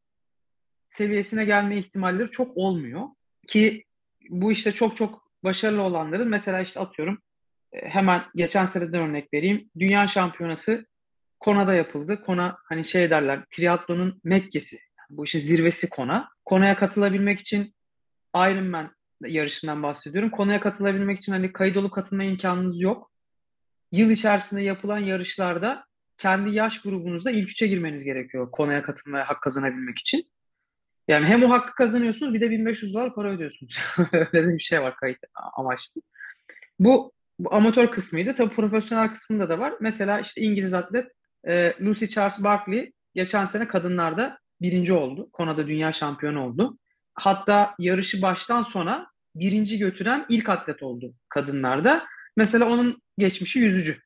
seviyesine 0.86 1.44
gelme 1.44 1.78
ihtimalleri 1.78 2.30
çok 2.30 2.56
olmuyor. 2.56 3.08
Ki 3.48 3.84
bu 4.30 4.52
işte 4.52 4.72
çok 4.72 4.96
çok 4.96 5.30
başarılı 5.44 5.82
olanların 5.82 6.28
mesela 6.28 6.60
işte 6.60 6.80
atıyorum 6.80 7.18
e, 7.72 7.88
hemen 7.88 8.22
geçen 8.34 8.66
seneden 8.66 9.00
örnek 9.00 9.34
vereyim. 9.34 9.70
Dünya 9.78 10.08
şampiyonası 10.08 10.86
Kona'da 11.44 11.74
yapıldı. 11.74 12.22
Kona 12.26 12.56
hani 12.64 12.88
şey 12.88 13.10
derler 13.10 13.44
triatlonun 13.50 14.20
Mekke'si. 14.24 14.78
Bu 15.10 15.24
işin 15.24 15.40
zirvesi 15.40 15.88
Kona. 15.88 16.28
Kona'ya 16.44 16.76
katılabilmek 16.76 17.40
için 17.40 17.74
Ironman 18.36 18.90
yarışından 19.20 19.82
bahsediyorum. 19.82 20.30
Kona'ya 20.30 20.60
katılabilmek 20.60 21.18
için 21.18 21.32
hani 21.32 21.52
kayıt 21.52 21.76
olup 21.76 21.92
katılma 21.92 22.24
imkanınız 22.24 22.80
yok. 22.80 23.10
Yıl 23.92 24.10
içerisinde 24.10 24.62
yapılan 24.62 24.98
yarışlarda 24.98 25.84
kendi 26.18 26.50
yaş 26.50 26.82
grubunuzda 26.82 27.30
ilk 27.30 27.50
üçe 27.50 27.66
girmeniz 27.66 28.04
gerekiyor 28.04 28.50
Kona'ya 28.50 28.82
katılmaya 28.82 29.28
hak 29.28 29.42
kazanabilmek 29.42 29.98
için. 29.98 30.30
Yani 31.08 31.26
hem 31.26 31.42
o 31.42 31.50
hakkı 31.50 31.74
kazanıyorsunuz 31.74 32.34
bir 32.34 32.40
de 32.40 32.50
1500 32.50 32.94
dolar 32.94 33.14
para 33.14 33.30
ödüyorsunuz. 33.30 33.78
Öyle 34.12 34.48
de 34.48 34.54
bir 34.54 34.60
şey 34.60 34.82
var 34.82 34.96
kayıt 34.96 35.18
amaçlı. 35.56 36.02
Bu, 36.78 37.12
bu 37.38 37.54
amatör 37.54 37.90
kısmıydı. 37.90 38.36
Tabii 38.36 38.54
profesyonel 38.54 39.14
kısmında 39.14 39.48
da 39.48 39.58
var. 39.58 39.74
Mesela 39.80 40.20
işte 40.20 40.40
İngiliz 40.40 40.72
atlet 40.72 41.06
e, 41.48 41.74
Lucy 41.80 42.06
Charles 42.06 42.42
Barkley 42.42 42.92
geçen 43.14 43.46
sene 43.46 43.68
kadınlarda 43.68 44.38
birinci 44.60 44.92
oldu. 44.92 45.28
Konada 45.32 45.66
dünya 45.66 45.92
şampiyonu 45.92 46.44
oldu. 46.46 46.78
Hatta 47.14 47.74
yarışı 47.78 48.22
baştan 48.22 48.62
sona 48.62 49.06
birinci 49.34 49.78
götüren 49.78 50.26
ilk 50.28 50.48
atlet 50.48 50.82
oldu 50.82 51.14
kadınlarda. 51.28 52.04
Mesela 52.36 52.68
onun 52.68 53.02
geçmişi 53.18 53.58
yüzücü. 53.58 53.98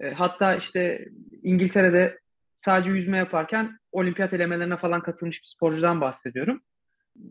E, 0.00 0.10
hatta 0.10 0.54
işte 0.56 1.08
İngiltere'de 1.42 2.18
sadece 2.60 2.90
yüzme 2.90 3.16
yaparken 3.16 3.78
olimpiyat 3.92 4.32
elemelerine 4.32 4.76
falan 4.76 5.00
katılmış 5.00 5.42
bir 5.42 5.46
sporcudan 5.46 6.00
bahsediyorum. 6.00 6.62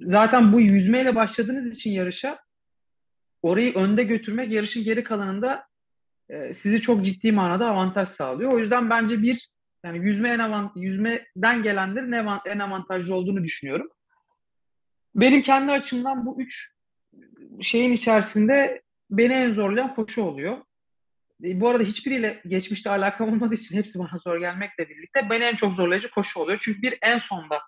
Zaten 0.01 0.53
bu 0.53 0.61
yüzmeyle 0.61 1.15
başladığınız 1.15 1.77
için 1.77 1.91
yarışa 1.91 2.39
orayı 3.41 3.75
önde 3.75 4.03
götürmek 4.03 4.51
yarışın 4.51 4.83
geri 4.83 5.03
kalanında 5.03 5.63
e, 6.29 6.53
sizi 6.53 6.81
çok 6.81 7.05
ciddi 7.05 7.31
manada 7.31 7.69
avantaj 7.69 8.09
sağlıyor. 8.09 8.51
O 8.51 8.59
yüzden 8.59 8.89
bence 8.89 9.21
bir 9.21 9.49
yani 9.83 9.97
yüzme 9.97 10.29
en 10.29 10.39
avant 10.39 10.71
yüzmeden 10.75 11.63
gelenlerin 11.63 12.11
en 12.45 12.59
avantajlı 12.59 13.15
olduğunu 13.15 13.43
düşünüyorum. 13.43 13.87
Benim 15.15 15.41
kendi 15.41 15.71
açımdan 15.71 16.25
bu 16.25 16.41
üç 16.41 16.71
şeyin 17.61 17.91
içerisinde 17.91 18.81
beni 19.09 19.33
en 19.33 19.53
zorlayan 19.53 19.95
koşu 19.95 20.21
oluyor. 20.21 20.57
E, 21.43 21.59
bu 21.59 21.69
arada 21.69 21.83
hiçbiriyle 21.83 22.41
geçmişte 22.47 22.89
alakam 22.89 23.29
olmadığı 23.29 23.53
için 23.53 23.77
hepsi 23.77 23.99
bana 23.99 24.17
zor 24.23 24.37
gelmekle 24.37 24.89
birlikte 24.89 25.29
beni 25.29 25.43
en 25.43 25.55
çok 25.55 25.73
zorlayıcı 25.73 26.11
koşu 26.11 26.39
oluyor. 26.39 26.59
Çünkü 26.61 26.81
bir 26.81 26.97
en 27.01 27.17
sonda 27.17 27.61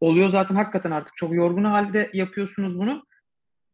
oluyor 0.00 0.30
zaten 0.30 0.54
hakikaten 0.54 0.90
artık 0.90 1.16
çok 1.16 1.34
yorgun 1.34 1.64
halde 1.64 2.10
yapıyorsunuz 2.12 2.78
bunu. 2.78 3.06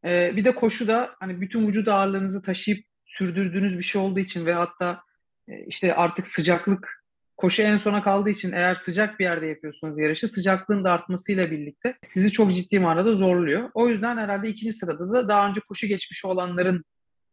Ee, 0.05 0.33
bir 0.37 0.45
de 0.45 0.55
koşu 0.55 0.89
da 0.89 1.11
hani 1.21 1.41
bütün 1.41 1.69
vücut 1.69 1.89
ağırlığınızı 1.89 2.43
taşıyıp 2.43 2.85
sürdürdüğünüz 3.19 3.79
bir 3.79 3.85
şey 3.85 4.03
olduğu 4.03 4.21
için 4.21 4.47
ve 4.47 4.53
hatta 4.53 5.03
e, 5.49 5.65
işte 5.67 5.95
artık 5.95 6.29
sıcaklık 6.29 7.03
koşu 7.37 7.63
en 7.63 7.79
sona 7.79 8.03
kaldığı 8.03 8.31
için 8.31 8.53
eğer 8.53 8.75
sıcak 8.75 9.21
bir 9.21 9.25
yerde 9.25 9.47
yapıyorsunuz 9.47 9.99
yarışı 9.99 10.29
sıcaklığın 10.29 10.85
da 10.85 10.93
artmasıyla 10.93 11.51
birlikte 11.51 11.97
sizi 12.03 12.31
çok 12.31 12.55
ciddi 12.55 12.79
manada 12.79 13.17
zorluyor. 13.17 13.71
O 13.75 13.89
yüzden 13.89 14.17
herhalde 14.17 14.49
ikinci 14.49 14.73
sırada 14.73 15.13
da 15.13 15.29
daha 15.29 15.49
önce 15.49 15.61
koşu 15.61 15.87
geçmiş 15.87 16.25
olanların 16.25 16.85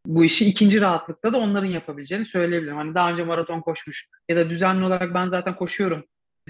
bu 0.06 0.26
işi 0.26 0.46
ikinci 0.46 0.82
rahatlıkta 0.82 1.34
da 1.34 1.38
onların 1.38 1.68
yapabileceğini 1.68 2.26
söyleyebilirim. 2.26 2.78
Hani 2.78 2.96
daha 2.96 3.12
önce 3.12 3.24
maraton 3.24 3.62
koşmuş 3.62 4.08
ya 4.30 4.36
da 4.36 4.50
düzenli 4.50 4.84
olarak 4.84 5.14
ben 5.14 5.30
zaten 5.30 5.56
koşuyorum 5.56 6.04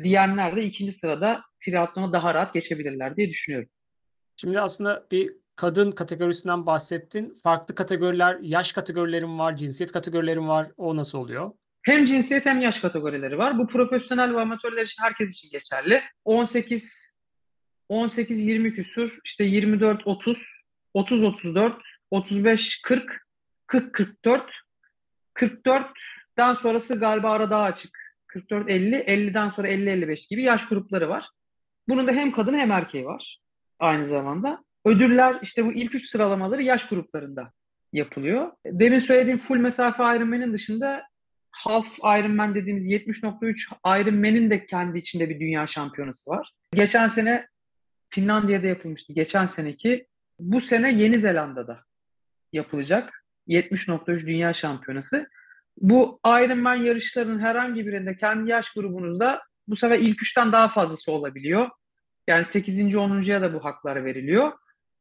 diyenler 0.04 0.56
de 0.56 0.64
ikinci 0.64 0.92
sırada 0.92 1.42
triatlona 1.66 2.14
daha 2.14 2.34
rahat 2.34 2.54
geçebilirler 2.54 3.16
diye 3.16 3.30
düşünüyorum. 3.30 3.70
Şimdi 4.36 4.60
aslında 4.60 5.08
bir 5.12 5.32
kadın 5.60 5.92
kategorisinden 5.92 6.66
bahsettin. 6.66 7.34
Farklı 7.44 7.76
kategoriler, 7.76 8.38
yaş 8.42 8.72
kategorilerim 8.72 9.40
var, 9.40 9.56
cinsiyet 9.56 9.92
kategorilerim 9.92 10.48
var. 10.48 10.68
O 10.78 10.96
nasıl 10.96 11.18
oluyor? 11.18 11.52
Hem 11.82 12.06
cinsiyet 12.06 12.46
hem 12.46 12.62
yaş 12.62 12.80
kategorileri 12.80 13.38
var. 13.38 13.58
Bu 13.58 13.68
profesyonel 13.68 14.36
ve 14.36 14.42
amatörler 14.42 14.86
için 14.86 15.04
herkes 15.04 15.30
için 15.30 15.50
geçerli. 15.52 16.02
18 16.26 17.12
18 17.90 18.42
20 18.42 18.74
küsur, 18.74 19.18
işte 19.26 19.44
24 19.44 20.08
30, 20.08 20.38
30 20.94 21.24
34, 21.24 21.74
35 22.12 22.82
40, 22.82 23.26
40 23.68 23.94
44, 23.94 24.52
44'den 25.36 26.54
sonrası 26.54 27.00
galiba 27.00 27.32
ara 27.32 27.50
daha 27.50 27.64
açık. 27.64 27.98
44 28.28 28.70
50, 28.70 28.96
50'den 28.96 29.50
sonra 29.50 29.68
50 29.68 29.90
55 29.90 30.28
gibi 30.28 30.44
yaş 30.44 30.68
grupları 30.68 31.10
var. 31.10 31.30
Bunun 31.88 32.08
da 32.08 32.12
hem 32.12 32.32
kadın 32.32 32.58
hem 32.58 32.72
erkeği 32.72 33.06
var 33.06 33.40
aynı 33.80 34.08
zamanda. 34.08 34.69
Ödüller 34.86 35.40
işte 35.42 35.66
bu 35.66 35.74
ilk 35.74 35.96
üç 35.96 36.10
sıralamaları 36.10 36.64
yaş 36.64 36.88
gruplarında 36.88 37.52
yapılıyor. 37.94 38.52
Demin 38.66 39.00
söylediğim 39.00 39.40
full 39.40 39.58
mesafe 39.58 40.04
Ironman'in 40.04 40.54
dışında 40.54 41.04
Half 41.52 41.88
Ironman 42.00 42.56
dediğimiz 42.56 42.86
70.3 42.86 44.02
Ironman'in 44.02 44.50
de 44.50 44.66
kendi 44.66 44.98
içinde 44.98 45.30
bir 45.30 45.40
dünya 45.40 45.68
şampiyonası 45.68 46.30
var. 46.30 46.52
Geçen 46.74 47.08
sene 47.08 47.48
Finlandiya'da 48.10 48.68
yapılmıştı. 48.68 49.14
Geçen 49.14 49.46
seneki 49.46 50.08
bu 50.40 50.62
sene 50.62 50.94
Yeni 50.94 51.20
Zelanda'da 51.20 51.80
yapılacak 52.54 53.26
70.3 53.48 54.28
dünya 54.28 54.54
şampiyonası. 54.54 55.28
Bu 55.78 56.20
Ironman 56.26 56.76
yarışlarının 56.76 57.40
herhangi 57.40 57.88
birinde 57.88 58.18
kendi 58.18 58.50
yaş 58.50 58.70
grubunuzda 58.70 59.42
bu 59.68 59.76
sefer 59.76 60.00
ilk 60.00 60.22
üçten 60.22 60.52
daha 60.52 60.70
fazlası 60.70 61.12
olabiliyor. 61.12 61.70
Yani 62.28 62.46
8. 62.46 62.78
10.ya 62.96 63.42
da 63.42 63.54
bu 63.54 63.66
haklar 63.66 64.06
veriliyor. 64.06 64.52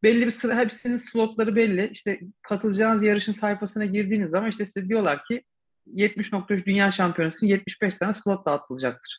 Belli 0.02 0.26
bir 0.26 0.30
sıra 0.30 0.56
hepsinin 0.56 0.96
slotları 0.96 1.56
belli. 1.56 1.90
İşte 1.92 2.20
katılacağınız 2.42 3.02
yarışın 3.02 3.32
sayfasına 3.32 3.84
girdiğiniz 3.84 4.30
zaman 4.30 4.50
işte 4.50 4.66
size 4.66 4.88
diyorlar 4.88 5.24
ki 5.24 5.42
70.3 5.94 6.64
Dünya 6.64 6.92
Şampiyonası'nın 6.92 7.50
75 7.50 7.94
tane 7.94 8.14
slot 8.14 8.46
dağıtılacaktır. 8.46 9.18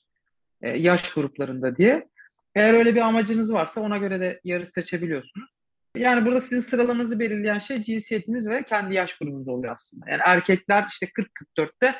E, 0.62 0.70
yaş 0.70 1.14
gruplarında 1.14 1.78
diye. 1.78 2.08
Eğer 2.56 2.74
öyle 2.74 2.96
bir 2.96 3.02
amacınız 3.02 3.54
varsa 3.54 3.82
ona 3.82 3.98
göre 3.98 4.20
de 4.20 4.40
yarış 4.44 4.70
seçebiliyorsunuz. 4.70 5.50
Yani 5.96 6.26
burada 6.26 6.42
sizin 6.42 6.60
sıralamanızı 6.60 7.20
belirleyen 7.20 7.60
şey 7.60 7.84
cinsiyetiniz 7.84 8.48
ve 8.48 8.64
kendi 8.64 8.96
yaş 8.96 9.18
grubunuz 9.18 9.48
oluyor 9.48 9.74
aslında. 9.74 10.10
Yani 10.10 10.22
erkekler 10.26 10.86
işte 10.90 11.06
40-44'te 11.06 11.96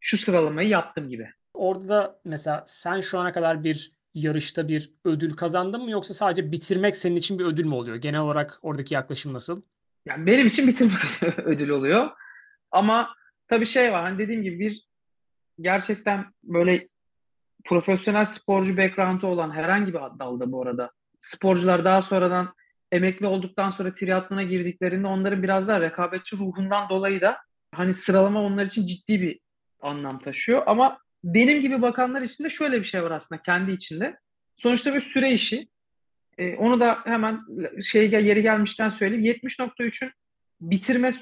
şu 0.00 0.18
sıralamayı 0.18 0.68
yaptım 0.68 1.08
gibi. 1.08 1.30
Orada 1.54 1.88
da 1.88 2.20
mesela 2.24 2.64
sen 2.66 3.00
şu 3.00 3.18
ana 3.18 3.32
kadar 3.32 3.64
bir 3.64 3.92
yarışta 4.14 4.68
bir 4.68 4.90
ödül 5.04 5.34
kazandın 5.36 5.84
mı 5.84 5.90
yoksa 5.90 6.14
sadece 6.14 6.52
bitirmek 6.52 6.96
senin 6.96 7.16
için 7.16 7.38
bir 7.38 7.44
ödül 7.44 7.64
mü 7.64 7.74
oluyor? 7.74 7.96
Genel 7.96 8.20
olarak 8.20 8.58
oradaki 8.62 8.94
yaklaşım 8.94 9.32
nasıl? 9.32 9.62
Yani 10.06 10.26
benim 10.26 10.46
için 10.46 10.66
bitirmek 10.66 11.22
ödül 11.38 11.68
oluyor. 11.68 12.10
Ama 12.70 13.14
tabii 13.48 13.66
şey 13.66 13.92
var 13.92 14.02
hani 14.02 14.18
dediğim 14.18 14.42
gibi 14.42 14.58
bir 14.58 14.88
gerçekten 15.60 16.26
böyle 16.42 16.88
profesyonel 17.64 18.26
sporcu 18.26 18.76
background'ı 18.76 19.26
olan 19.26 19.50
herhangi 19.50 19.86
bir 19.86 19.98
dalda 20.18 20.52
bu 20.52 20.62
arada 20.62 20.90
sporcular 21.20 21.84
daha 21.84 22.02
sonradan 22.02 22.54
emekli 22.92 23.26
olduktan 23.26 23.70
sonra 23.70 23.94
triatlona 23.94 24.42
girdiklerinde 24.42 25.06
onların 25.06 25.42
biraz 25.42 25.68
daha 25.68 25.80
rekabetçi 25.80 26.36
ruhundan 26.38 26.88
dolayı 26.88 27.20
da 27.20 27.38
hani 27.74 27.94
sıralama 27.94 28.42
onlar 28.42 28.64
için 28.64 28.86
ciddi 28.86 29.20
bir 29.20 29.40
anlam 29.80 30.18
taşıyor. 30.18 30.62
Ama 30.66 30.98
benim 31.24 31.60
gibi 31.60 31.82
bakanlar 31.82 32.22
için 32.22 32.44
de 32.44 32.50
şöyle 32.50 32.80
bir 32.80 32.86
şey 32.86 33.02
var 33.02 33.10
aslında 33.10 33.42
kendi 33.42 33.72
içinde. 33.72 34.18
Sonuçta 34.56 34.94
bir 34.94 35.00
süre 35.00 35.32
işi. 35.32 35.68
Ee, 36.38 36.56
onu 36.56 36.80
da 36.80 36.98
hemen 37.04 37.40
şey 37.82 38.10
yeri 38.10 38.42
gelmişken 38.42 38.90
söyleyeyim. 38.90 39.24
70.3'ün 39.24 40.12
bitirme 40.60 41.12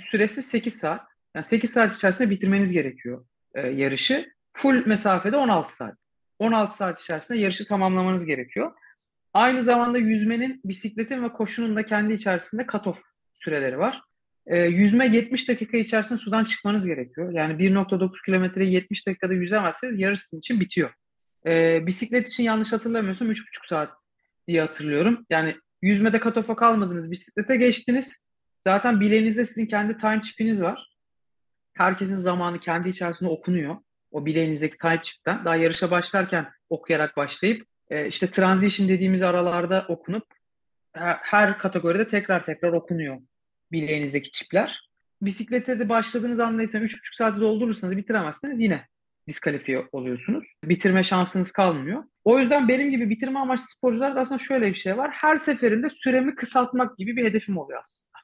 süresi 0.00 0.42
8 0.42 0.74
saat. 0.74 1.00
Yani 1.34 1.44
8 1.44 1.70
saat 1.70 1.96
içerisinde 1.96 2.30
bitirmeniz 2.30 2.72
gerekiyor 2.72 3.24
e, 3.54 3.60
yarışı. 3.60 4.32
Full 4.52 4.86
mesafede 4.86 5.36
16 5.36 5.74
saat. 5.74 5.94
16 6.38 6.76
saat 6.76 7.02
içerisinde 7.02 7.38
yarışı 7.38 7.66
tamamlamanız 7.66 8.24
gerekiyor. 8.24 8.72
Aynı 9.34 9.62
zamanda 9.62 9.98
yüzmenin, 9.98 10.60
bisikletin 10.64 11.24
ve 11.24 11.32
koşunun 11.32 11.76
da 11.76 11.86
kendi 11.86 12.12
içerisinde 12.12 12.62
cut-off 12.62 12.98
süreleri 13.34 13.78
var. 13.78 14.02
E, 14.46 14.58
yüzme 14.58 15.06
70 15.06 15.48
dakika 15.48 15.76
içerisinde 15.76 16.18
sudan 16.18 16.44
çıkmanız 16.44 16.86
gerekiyor. 16.86 17.32
Yani 17.32 17.52
1.9 17.52 18.24
kilometreyi 18.24 18.72
70 18.72 19.06
dakikada 19.06 19.32
yüzemezseniz 19.32 20.00
yarış 20.00 20.20
sizin 20.20 20.38
için 20.38 20.60
bitiyor. 20.60 20.90
E, 21.46 21.86
bisiklet 21.86 22.28
için 22.28 22.44
yanlış 22.44 22.72
hatırlamıyorsam 22.72 23.30
3.5 23.30 23.68
saat 23.68 23.92
diye 24.48 24.60
hatırlıyorum. 24.60 25.26
Yani 25.30 25.56
yüzmede 25.82 26.16
cut-off'a 26.16 26.56
kalmadınız, 26.56 27.10
bisiklete 27.10 27.56
geçtiniz. 27.56 28.18
Zaten 28.66 29.00
bileğinizde 29.00 29.46
sizin 29.46 29.66
kendi 29.66 29.98
time 29.98 30.22
chip'iniz 30.22 30.62
var. 30.62 30.88
Herkesin 31.74 32.16
zamanı 32.16 32.60
kendi 32.60 32.88
içerisinde 32.88 33.30
okunuyor. 33.30 33.76
O 34.10 34.26
bileğinizdeki 34.26 34.78
time 34.78 35.00
chip'ten. 35.02 35.44
Daha 35.44 35.56
yarışa 35.56 35.90
başlarken 35.90 36.48
okuyarak 36.70 37.16
başlayıp 37.16 37.66
e, 37.90 38.08
işte 38.08 38.30
transition 38.30 38.88
dediğimiz 38.88 39.22
aralarda 39.22 39.86
okunup 39.88 40.24
her, 40.92 41.18
her 41.22 41.58
kategoride 41.58 42.08
tekrar 42.08 42.46
tekrar 42.46 42.72
okunuyor 42.72 43.18
bileğinizdeki 43.72 44.30
çipler. 44.32 44.88
Bisiklete 45.22 45.78
de 45.78 45.88
başladığınız 45.88 46.40
anda 46.40 46.62
itibaren 46.62 46.86
3,5 46.86 47.16
saati 47.16 47.40
doldurursanız 47.40 47.96
bitiremezseniz 47.96 48.62
yine 48.62 48.86
diskalifiye 49.28 49.88
oluyorsunuz. 49.92 50.44
Bitirme 50.64 51.04
şansınız 51.04 51.52
kalmıyor. 51.52 52.04
O 52.24 52.38
yüzden 52.38 52.68
benim 52.68 52.90
gibi 52.90 53.10
bitirme 53.10 53.38
amaçlı 53.38 53.64
sporcularda 53.66 54.20
aslında 54.20 54.38
şöyle 54.38 54.68
bir 54.68 54.78
şey 54.78 54.96
var. 54.96 55.10
Her 55.10 55.38
seferinde 55.38 55.90
süremi 55.90 56.34
kısaltmak 56.34 56.98
gibi 56.98 57.16
bir 57.16 57.24
hedefim 57.24 57.58
oluyor 57.58 57.80
aslında. 57.80 58.16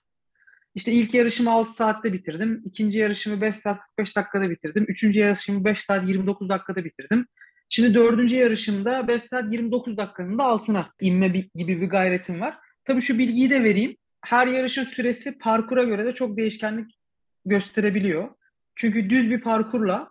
İşte 0.75 0.93
ilk 0.93 1.15
yarışımı 1.15 1.51
6 1.51 1.73
saatte 1.73 2.13
bitirdim. 2.13 2.63
ikinci 2.65 2.99
yarışımı 2.99 3.41
5 3.41 3.57
saat 3.57 3.81
45 3.97 4.17
dakikada 4.17 4.51
bitirdim. 4.51 4.85
Üçüncü 4.89 5.21
yarışımı 5.21 5.65
5 5.65 5.83
saat 5.83 6.09
29 6.09 6.49
dakikada 6.49 6.85
bitirdim. 6.85 7.27
Şimdi 7.69 7.95
dördüncü 7.95 8.37
yarışımda 8.37 9.09
5 9.09 9.25
saat 9.25 9.53
29 9.53 9.97
dakikanın 9.97 10.39
da 10.39 10.45
altına 10.45 10.91
inme 11.01 11.29
gibi 11.29 11.81
bir 11.81 11.87
gayretim 11.87 12.41
var. 12.41 12.59
Tabii 12.85 13.01
şu 13.01 13.19
bilgiyi 13.19 13.51
de 13.51 13.65
vereyim. 13.65 13.97
Her 14.25 14.47
yarışın 14.47 14.85
süresi 14.85 15.39
parkura 15.39 15.85
göre 15.85 16.05
de 16.05 16.15
çok 16.15 16.37
değişkenlik 16.37 16.99
gösterebiliyor. 17.47 18.29
Çünkü 18.75 19.11
düz 19.11 19.31
bir 19.31 19.41
parkurla 19.41 20.11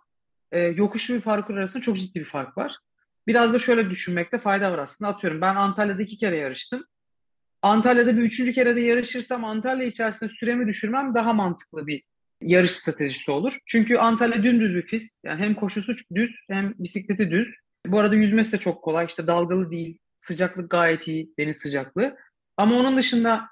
e, 0.52 0.60
yokuşlu 0.60 1.14
bir 1.14 1.20
parkur 1.20 1.56
arasında 1.56 1.82
çok 1.82 1.98
ciddi 1.98 2.20
bir 2.20 2.24
fark 2.24 2.58
var. 2.58 2.76
Biraz 3.26 3.52
da 3.52 3.58
şöyle 3.58 3.90
düşünmekte 3.90 4.38
fayda 4.38 4.72
var 4.72 4.78
aslında. 4.78 5.10
Atıyorum 5.10 5.40
ben 5.40 5.56
Antalya'da 5.56 6.02
iki 6.02 6.18
kere 6.18 6.36
yarıştım. 6.36 6.84
Antalya'da 7.62 8.16
bir 8.16 8.22
üçüncü 8.22 8.52
kere 8.52 8.76
de 8.76 8.80
yarışırsam 8.80 9.44
Antalya 9.44 9.86
içerisinde 9.86 10.30
süremi 10.30 10.66
düşürmem 10.66 11.14
daha 11.14 11.32
mantıklı 11.32 11.86
bir 11.86 12.02
yarış 12.40 12.70
stratejisi 12.70 13.30
olur. 13.30 13.58
Çünkü 13.66 13.96
Antalya 13.96 14.42
dümdüz 14.42 14.74
bir 14.74 14.86
pist. 14.86 15.16
Yani 15.24 15.40
hem 15.40 15.54
koşusu 15.54 15.94
düz 16.14 16.36
hem 16.50 16.74
bisikleti 16.78 17.30
düz. 17.30 17.48
Bu 17.86 18.00
arada 18.00 18.14
yüzmesi 18.14 18.52
de 18.52 18.58
çok 18.58 18.82
kolay. 18.82 19.06
İşte 19.06 19.26
dalgalı 19.26 19.70
değil. 19.70 19.98
Sıcaklık 20.18 20.70
gayet 20.70 21.08
iyi. 21.08 21.34
Deniz 21.38 21.56
sıcaklığı. 21.56 22.16
Ama 22.56 22.76
onun 22.76 22.96
dışında 22.96 23.48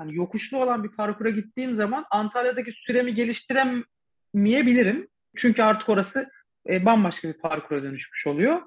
hani 0.00 0.16
yokuşlu 0.16 0.62
olan 0.62 0.84
bir 0.84 0.88
parkura 0.88 1.30
gittiğim 1.30 1.74
zaman 1.74 2.04
Antalya'daki 2.10 2.72
süremi 2.72 3.14
geliştiremeyebilirim. 3.14 5.08
Çünkü 5.36 5.62
artık 5.62 5.88
orası 5.88 6.28
e, 6.68 6.84
bambaşka 6.84 7.28
bir 7.28 7.38
parkura 7.38 7.82
dönüşmüş 7.82 8.26
oluyor. 8.26 8.62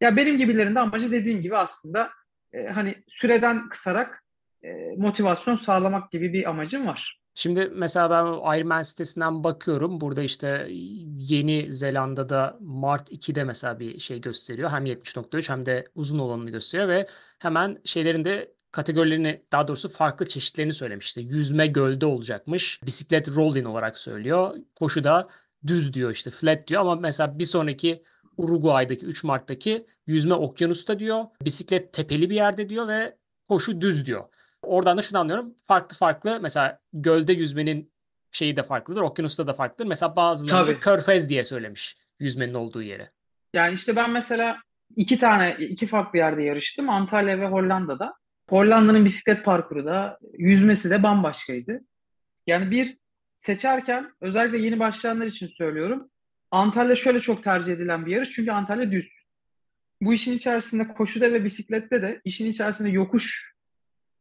Ya 0.00 0.16
benim 0.16 0.38
gibilerin 0.38 0.74
de 0.74 0.80
amacı 0.80 1.10
dediğim 1.10 1.42
gibi 1.42 1.56
aslında 1.56 2.10
e, 2.52 2.66
hani 2.66 3.04
süreden 3.08 3.68
kısarak 3.68 4.24
e, 4.62 4.94
motivasyon 4.96 5.56
sağlamak 5.56 6.10
gibi 6.10 6.32
bir 6.32 6.50
amacım 6.50 6.86
var. 6.86 7.20
Şimdi 7.34 7.70
mesela 7.74 8.10
ben 8.10 8.56
Ironman 8.58 8.82
sitesinden 8.82 9.44
bakıyorum. 9.44 10.00
Burada 10.00 10.22
işte 10.22 10.66
Yeni 11.18 11.74
Zelanda'da 11.74 12.58
Mart 12.60 13.12
2'de 13.12 13.44
mesela 13.44 13.80
bir 13.80 13.98
şey 13.98 14.20
gösteriyor. 14.20 14.70
Hem 14.70 14.86
70.3 14.86 15.52
hem 15.52 15.66
de 15.66 15.84
uzun 15.94 16.18
olanını 16.18 16.50
gösteriyor 16.50 16.88
ve 16.88 17.06
hemen 17.38 17.78
şeylerin 17.84 18.24
de 18.24 18.53
kategorilerini 18.74 19.42
daha 19.52 19.68
doğrusu 19.68 19.88
farklı 19.88 20.28
çeşitlerini 20.28 20.72
söylemişti. 20.72 21.20
Yüzme 21.20 21.66
gölde 21.66 22.06
olacakmış. 22.06 22.80
Bisiklet 22.86 23.28
rolling 23.36 23.66
olarak 23.66 23.98
söylüyor. 23.98 24.56
Koşuda 24.74 25.28
düz 25.66 25.94
diyor 25.94 26.10
işte 26.10 26.30
flat 26.30 26.68
diyor 26.68 26.80
ama 26.80 26.94
mesela 26.94 27.38
bir 27.38 27.44
sonraki 27.44 28.02
Uruguay'daki 28.36 29.06
3 29.06 29.24
Mart'taki 29.24 29.86
yüzme 30.06 30.34
okyanusta 30.34 30.98
diyor. 30.98 31.24
Bisiklet 31.42 31.92
tepeli 31.92 32.30
bir 32.30 32.34
yerde 32.34 32.68
diyor 32.68 32.88
ve 32.88 33.16
koşu 33.48 33.80
düz 33.80 34.06
diyor. 34.06 34.24
Oradan 34.62 34.98
da 34.98 35.02
şunu 35.02 35.18
anlıyorum. 35.18 35.54
Farklı 35.66 35.96
farklı 35.96 36.38
mesela 36.42 36.78
gölde 36.92 37.32
yüzmenin 37.32 37.92
şeyi 38.32 38.56
de 38.56 38.62
farklıdır. 38.62 39.00
Okyanusta 39.00 39.46
da 39.46 39.52
farklıdır. 39.52 39.88
Mesela 39.88 40.16
bazıları 40.16 40.66
Tabii. 40.66 40.80
Körfez 40.80 41.28
diye 41.28 41.44
söylemiş 41.44 41.96
yüzmenin 42.20 42.54
olduğu 42.54 42.82
yeri. 42.82 43.08
Yani 43.52 43.74
işte 43.74 43.96
ben 43.96 44.10
mesela 44.10 44.56
iki 44.96 45.18
tane, 45.18 45.56
iki 45.58 45.86
farklı 45.86 46.18
yerde 46.18 46.42
yarıştım. 46.42 46.90
Antalya 46.90 47.40
ve 47.40 47.46
Hollanda'da. 47.46 48.23
Hollanda'nın 48.48 49.04
bisiklet 49.04 49.44
parkuru 49.44 49.84
da, 49.84 50.18
yüzmesi 50.38 50.90
de 50.90 51.02
bambaşkaydı. 51.02 51.80
Yani 52.46 52.70
bir 52.70 52.98
seçerken 53.38 54.12
özellikle 54.20 54.58
yeni 54.58 54.78
başlayanlar 54.78 55.26
için 55.26 55.46
söylüyorum. 55.46 56.10
Antalya 56.50 56.96
şöyle 56.96 57.20
çok 57.20 57.44
tercih 57.44 57.72
edilen 57.72 58.06
bir 58.06 58.12
yarış. 58.12 58.30
Çünkü 58.30 58.50
Antalya 58.50 58.92
düz. 58.92 59.12
Bu 60.00 60.14
işin 60.14 60.32
içerisinde 60.32 60.88
koşuda 60.88 61.32
ve 61.32 61.44
bisiklette 61.44 62.02
de 62.02 62.20
işin 62.24 62.46
içerisinde 62.46 62.88
yokuş 62.88 63.54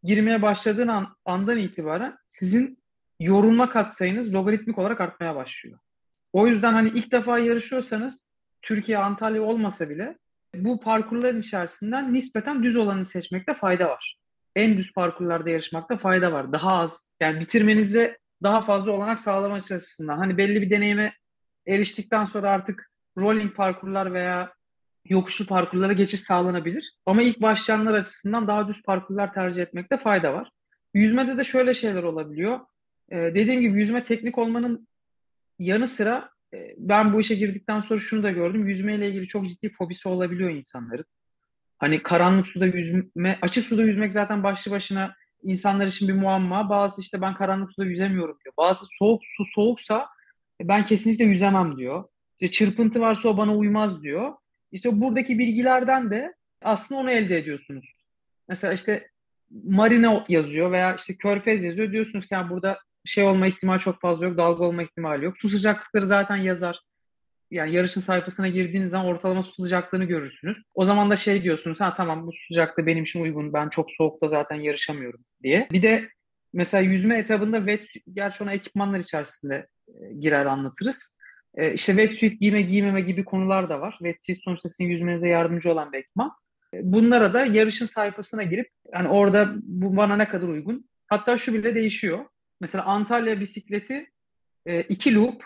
girmeye 0.04 0.42
başladığın 0.42 0.88
an, 0.88 1.16
andan 1.26 1.58
itibaren 1.58 2.18
sizin 2.30 2.84
yorulma 3.20 3.70
katsayınız 3.70 4.34
logaritmik 4.34 4.78
olarak 4.78 5.02
artmaya 5.02 5.36
başlıyor. 5.36 5.80
O 6.34 6.48
yüzden 6.48 6.74
hani 6.74 6.90
ilk 6.90 7.12
defa 7.12 7.40
yarışıyorsanız 7.40 8.28
Türkiye, 8.62 8.98
Antalya 8.98 9.42
olmasa 9.42 9.90
bile 9.90 10.18
bu 10.56 10.80
parkurların 10.80 11.42
içerisinden 11.42 12.14
nispeten 12.14 12.64
düz 12.64 12.76
olanı 12.76 13.06
seçmekte 13.06 13.54
fayda 13.54 13.90
var. 13.90 14.18
En 14.56 14.78
düz 14.78 14.94
parkurlarda 14.94 15.50
yarışmakta 15.50 15.98
fayda 15.98 16.32
var. 16.32 16.52
Daha 16.52 16.74
az 16.74 17.08
yani 17.20 17.40
bitirmenize 17.40 18.18
daha 18.44 18.62
fazla 18.62 18.92
olanak 18.92 19.20
sağlamak 19.20 19.72
açısından. 19.72 20.18
Hani 20.18 20.38
belli 20.38 20.62
bir 20.62 20.70
deneyime 20.70 21.14
eriştikten 21.68 22.26
sonra 22.26 22.52
artık 22.52 22.92
rolling 23.18 23.56
parkurlar 23.56 24.14
veya 24.14 24.54
yokuşlu 25.06 25.46
parkurlara 25.46 25.94
geçiş 25.94 26.22
sağlanabilir. 26.22 26.94
Ama 27.06 27.22
ilk 27.22 27.42
başlayanlar 27.42 27.94
açısından 27.94 28.48
daha 28.48 28.68
düz 28.68 28.84
parkurlar 28.84 29.34
tercih 29.34 29.62
etmekte 29.62 29.98
fayda 29.98 30.34
var. 30.34 30.52
Yüzmede 30.94 31.38
de 31.38 31.44
şöyle 31.44 31.74
şeyler 31.74 32.04
olabiliyor. 32.04 32.60
Ee, 33.12 33.18
dediğim 33.18 33.62
gibi 33.62 33.80
yüzme 33.80 34.06
teknik 34.06 34.38
olmanın 34.38 34.88
yanı 35.60 35.88
sıra 35.88 36.30
ben 36.78 37.14
bu 37.14 37.22
işe 37.22 37.36
girdikten 37.36 37.82
sonra 37.82 38.00
şunu 38.00 38.24
da 38.24 38.32
gördüm. 38.32 38.68
Yüzmeyle 38.68 39.10
ilgili 39.10 39.28
çok 39.28 39.48
ciddi 39.48 39.70
fobisi 39.70 40.08
olabiliyor 40.08 40.50
insanların. 40.50 41.06
Hani 41.78 42.04
karanlık 42.04 42.48
suda 42.48 42.66
yüzme, 42.66 43.40
açık 43.42 43.66
suda 43.66 43.84
yüzmek 43.84 44.12
zaten 44.12 44.44
başlı 44.44 44.72
başına 44.72 45.16
insanlar 45.44 45.86
için 45.86 46.08
bir 46.08 46.14
muamma. 46.14 46.70
Bazı 46.70 47.02
işte 47.02 47.22
ben 47.22 47.34
karanlık 47.34 47.72
suda 47.72 47.86
yüzemiyorum 47.86 48.38
diyor. 48.44 48.54
Bazı 48.58 48.86
soğuk 49.00 49.22
su 49.26 49.46
soğuksa 49.46 50.08
e, 50.62 50.68
ben 50.68 50.86
kesinlikle 50.86 51.26
yüzemem 51.26 51.78
diyor. 51.78 52.04
İşte 52.40 52.52
çırpıntı 52.52 53.00
varsa 53.00 53.30
o 53.30 53.38
bana 53.38 53.56
uymaz 53.56 54.04
diyor. 54.04 54.34
İşte 54.72 55.02
buradaki 55.02 55.40
bilgilerden 55.40 56.12
de 56.12 56.34
aslında 56.62 57.02
onu 57.02 57.12
elde 57.12 57.38
ediyorsunuz. 57.38 57.94
Mesela 58.50 58.74
işte 58.74 59.08
marina 59.64 60.26
yazıyor 60.30 60.72
veya 60.72 60.96
işte 60.96 61.16
körfez 61.16 61.64
yazıyor. 61.64 61.92
Diyorsunuz 61.92 62.28
ki 62.28 62.34
yani 62.34 62.50
burada 62.50 62.80
şey 63.06 63.24
olma 63.24 63.48
ihtimali 63.48 63.80
çok 63.80 64.02
fazla 64.02 64.26
yok, 64.26 64.38
dalga 64.38 64.64
olma 64.64 64.84
ihtimali 64.84 65.26
yok. 65.26 65.38
Su 65.38 65.50
sıcaklıkları 65.50 66.08
zaten 66.08 66.36
yazar. 66.36 66.80
Yani 67.52 67.76
yarışın 67.76 68.02
sayfasına 68.02 68.48
girdiğiniz 68.48 68.92
zaman 68.92 69.06
ortalama 69.06 69.44
su 69.44 69.64
sıcaklığını 69.64 70.06
görürsünüz. 70.06 70.58
O 70.74 70.86
zaman 70.86 71.10
da 71.10 71.16
şey 71.16 71.44
diyorsunuz, 71.44 71.82
ha 71.82 71.94
tamam 71.98 72.28
bu 72.28 72.32
sıcaklığı 72.48 72.86
benim 72.86 73.04
için 73.04 73.22
uygun, 73.22 73.54
ben 73.54 73.70
çok 73.70 73.92
soğukta 73.92 74.28
zaten 74.28 74.56
yarışamıyorum 74.56 75.20
diye. 75.44 75.68
Bir 75.72 75.82
de 75.82 76.10
mesela 76.54 76.82
yüzme 76.82 77.20
etabında 77.20 77.58
wet, 77.58 77.88
gerçi 78.14 78.44
ona 78.44 78.54
ekipmanlar 78.54 79.00
içerisinde 79.00 79.68
e, 79.88 80.14
girer 80.20 80.46
anlatırız. 80.46 81.10
E, 81.56 81.74
işte 81.74 81.92
wetsuit 81.92 82.40
giyme 82.40 82.62
giymeme 82.62 83.02
gibi 83.02 83.26
konular 83.26 83.70
da 83.70 83.82
var. 83.82 83.96
Wetsuit 83.98 84.44
sonuçta 84.44 84.70
sizin 84.70 84.90
yüzmenize 84.90 85.28
yardımcı 85.28 85.72
olan 85.72 85.94
bir 85.94 85.98
ekipman. 85.98 86.32
E, 86.74 86.78
bunlara 86.84 87.34
da 87.34 87.46
yarışın 87.46 87.86
sayfasına 87.86 88.44
girip 88.44 88.68
yani 88.94 89.08
orada 89.08 89.54
bu 89.56 89.98
bana 89.98 90.16
ne 90.16 90.28
kadar 90.28 90.48
uygun. 90.48 90.90
Hatta 91.08 91.38
şu 91.38 91.54
bile 91.54 91.76
değişiyor. 91.76 92.26
Mesela 92.64 92.84
Antalya 92.84 93.40
bisikleti 93.40 94.10
e, 94.66 94.82
iki 94.82 95.16
loop 95.16 95.44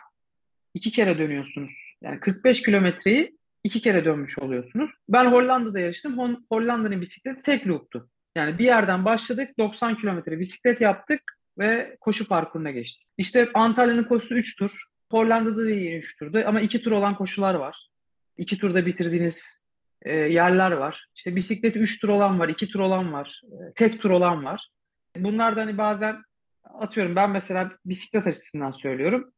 iki 0.73 0.91
kere 0.91 1.17
dönüyorsunuz. 1.17 1.73
Yani 2.01 2.19
45 2.19 2.61
kilometreyi 2.61 3.37
iki 3.63 3.81
kere 3.81 4.05
dönmüş 4.05 4.39
oluyorsunuz. 4.39 4.91
Ben 5.09 5.25
Hollanda'da 5.25 5.79
yarıştım. 5.79 6.17
Hollanda'nın 6.51 7.01
bisikleti 7.01 7.41
tek 7.41 7.67
loop'tu. 7.67 8.09
Yani 8.35 8.59
bir 8.59 8.65
yerden 8.65 9.05
başladık 9.05 9.57
90 9.59 9.97
kilometre 9.97 10.39
bisiklet 10.39 10.81
yaptık 10.81 11.21
ve 11.57 11.97
koşu 12.01 12.27
parkuruna 12.27 12.71
geçtik. 12.71 13.07
İşte 13.17 13.49
Antalya'nın 13.53 14.03
koşusu 14.03 14.35
3 14.35 14.55
tur. 14.55 14.71
Hollanda'da 15.11 15.65
da 15.65 15.69
yine 15.69 15.97
3 15.97 16.19
turdu 16.19 16.43
ama 16.45 16.61
2 16.61 16.81
tur 16.81 16.91
olan 16.91 17.15
koşular 17.15 17.55
var. 17.55 17.89
2 18.37 18.57
turda 18.57 18.85
bitirdiğiniz 18.85 19.61
e, 20.01 20.13
yerler 20.15 20.71
var. 20.71 21.07
İşte 21.15 21.35
bisiklet 21.35 21.75
3 21.75 22.01
tur 22.01 22.09
olan 22.09 22.39
var, 22.39 22.49
2 22.49 22.67
tur 22.67 22.79
olan 22.79 23.13
var, 23.13 23.41
e, 23.45 23.73
tek 23.75 24.01
tur 24.01 24.09
olan 24.09 24.45
var. 24.45 24.69
Bunlar 25.15 25.55
da 25.55 25.61
hani 25.61 25.77
bazen 25.77 26.26
atıyorum 26.73 27.15
ben 27.15 27.29
mesela 27.29 27.71
bisiklet 27.85 28.27
açısından 28.27 28.71
söylüyorum. 28.71 29.33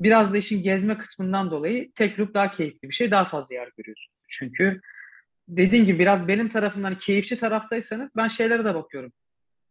Biraz 0.00 0.32
da 0.32 0.38
işin 0.38 0.62
gezme 0.62 0.98
kısmından 0.98 1.50
dolayı 1.50 1.92
tek 1.92 2.20
loop 2.20 2.34
daha 2.34 2.50
keyifli 2.50 2.88
bir 2.88 2.94
şey. 2.94 3.10
Daha 3.10 3.24
fazla 3.24 3.54
yer 3.54 3.68
görüyorsunuz. 3.76 4.18
Çünkü 4.28 4.80
dediğim 5.48 5.84
gibi 5.84 5.98
biraz 5.98 6.28
benim 6.28 6.48
tarafımdan 6.48 6.98
keyifçi 6.98 7.38
taraftaysanız 7.38 8.10
ben 8.16 8.28
şeylere 8.28 8.64
de 8.64 8.74
bakıyorum. 8.74 9.12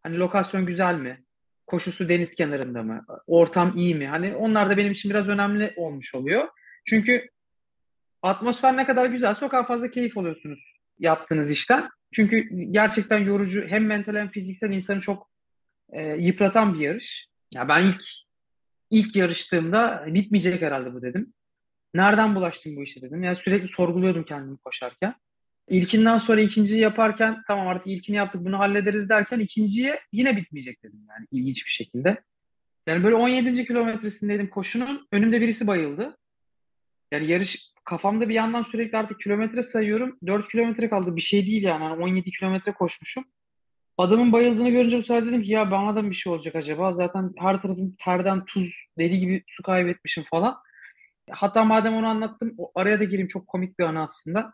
Hani 0.04 0.18
lokasyon 0.18 0.66
güzel 0.66 0.96
mi? 0.96 1.24
Koşusu 1.68 2.10
deniz 2.10 2.36
kenarında 2.36 2.84
mı? 2.84 3.06
Ortam 3.28 3.78
iyi 3.78 3.96
mi? 3.96 4.08
Hani 4.08 4.36
onlar 4.36 4.70
da 4.70 4.78
benim 4.78 4.92
için 4.92 5.10
biraz 5.10 5.30
önemli 5.30 5.74
olmuş 5.76 6.16
oluyor. 6.16 6.48
Çünkü 6.86 7.30
atmosfer 8.22 8.78
ne 8.78 8.86
kadar 8.86 9.06
güzelse 9.06 9.46
o 9.46 9.50
kadar 9.50 9.68
fazla 9.68 9.92
keyif 9.92 10.18
alıyorsunuz 10.18 10.74
yaptığınız 11.00 11.50
işten. 11.50 11.90
Çünkü 12.14 12.50
gerçekten 12.72 13.20
yorucu 13.20 13.66
hem 13.68 13.86
mental 13.86 14.16
hem 14.16 14.30
fiziksel 14.30 14.70
insanı 14.70 15.02
çok 15.02 15.33
e, 15.94 16.16
yıpratan 16.20 16.74
bir 16.74 16.80
yarış. 16.80 17.28
Ya 17.54 17.68
ben 17.68 17.84
ilk 17.84 18.04
ilk 18.90 19.16
yarıştığımda 19.16 20.04
bitmeyecek 20.08 20.62
herhalde 20.62 20.94
bu 20.94 21.02
dedim. 21.02 21.34
Nereden 21.94 22.36
bulaştım 22.36 22.76
bu 22.76 22.84
işe 22.84 23.02
dedim. 23.02 23.24
Yani 23.24 23.36
sürekli 23.36 23.68
sorguluyordum 23.68 24.24
kendimi 24.24 24.58
koşarken. 24.58 25.16
İlkinden 25.70 26.18
sonra 26.18 26.42
ikinciyi 26.42 26.82
yaparken 26.82 27.44
tamam 27.48 27.68
artık 27.68 27.88
ilkini 27.88 28.16
yaptık 28.16 28.46
bunu 28.46 28.60
hallederiz 28.60 29.10
derken 29.10 29.40
ikinciye 29.40 30.00
yine 30.12 30.38
bitmeyecek 30.38 30.84
dedim 30.84 31.00
yani 31.10 31.28
ilginç 31.32 31.66
bir 31.66 31.72
şekilde. 31.72 32.24
Yani 32.88 33.04
böyle 33.04 33.16
17. 33.16 33.66
kilometresindeydim 33.66 34.50
koşunun 34.50 35.08
önümde 35.12 35.42
birisi 35.42 35.68
bayıldı. 35.68 36.18
Yani 37.12 37.28
yarış 37.28 37.74
kafamda 37.86 38.30
bir 38.30 38.34
yandan 38.34 38.64
sürekli 38.64 38.98
artık 38.98 39.20
kilometre 39.20 39.64
sayıyorum. 39.64 40.18
4 40.28 40.52
kilometre 40.52 40.90
kaldı 40.90 41.16
bir 41.16 41.22
şey 41.22 41.46
değil 41.46 41.64
yani. 41.64 41.84
yani 41.84 42.04
17 42.04 42.32
kilometre 42.32 42.72
koşmuşum. 42.72 43.26
Adamın 43.98 44.32
bayıldığını 44.32 44.70
görünce 44.70 44.98
bu 44.98 45.04
sefer 45.04 45.26
dedim 45.26 45.42
ki 45.42 45.52
ya 45.52 45.72
bana 45.72 45.96
da 45.96 46.10
bir 46.10 46.16
şey 46.16 46.34
olacak 46.34 46.56
acaba. 46.56 46.94
Zaten 46.94 47.34
her 47.38 47.62
tarafım 47.62 47.96
terden 48.00 48.46
tuz, 48.46 48.86
deli 48.98 49.20
gibi 49.20 49.44
su 49.48 49.64
kaybetmişim 49.64 50.24
falan. 50.24 50.58
Hatta 51.30 51.64
madem 51.64 51.96
onu 51.96 52.08
anlattım 52.08 52.56
araya 52.76 53.00
da 53.00 53.04
gireyim 53.04 53.28
çok 53.28 53.48
komik 53.48 53.80
bir 53.80 53.84
anı 53.84 54.04
aslında. 54.04 54.54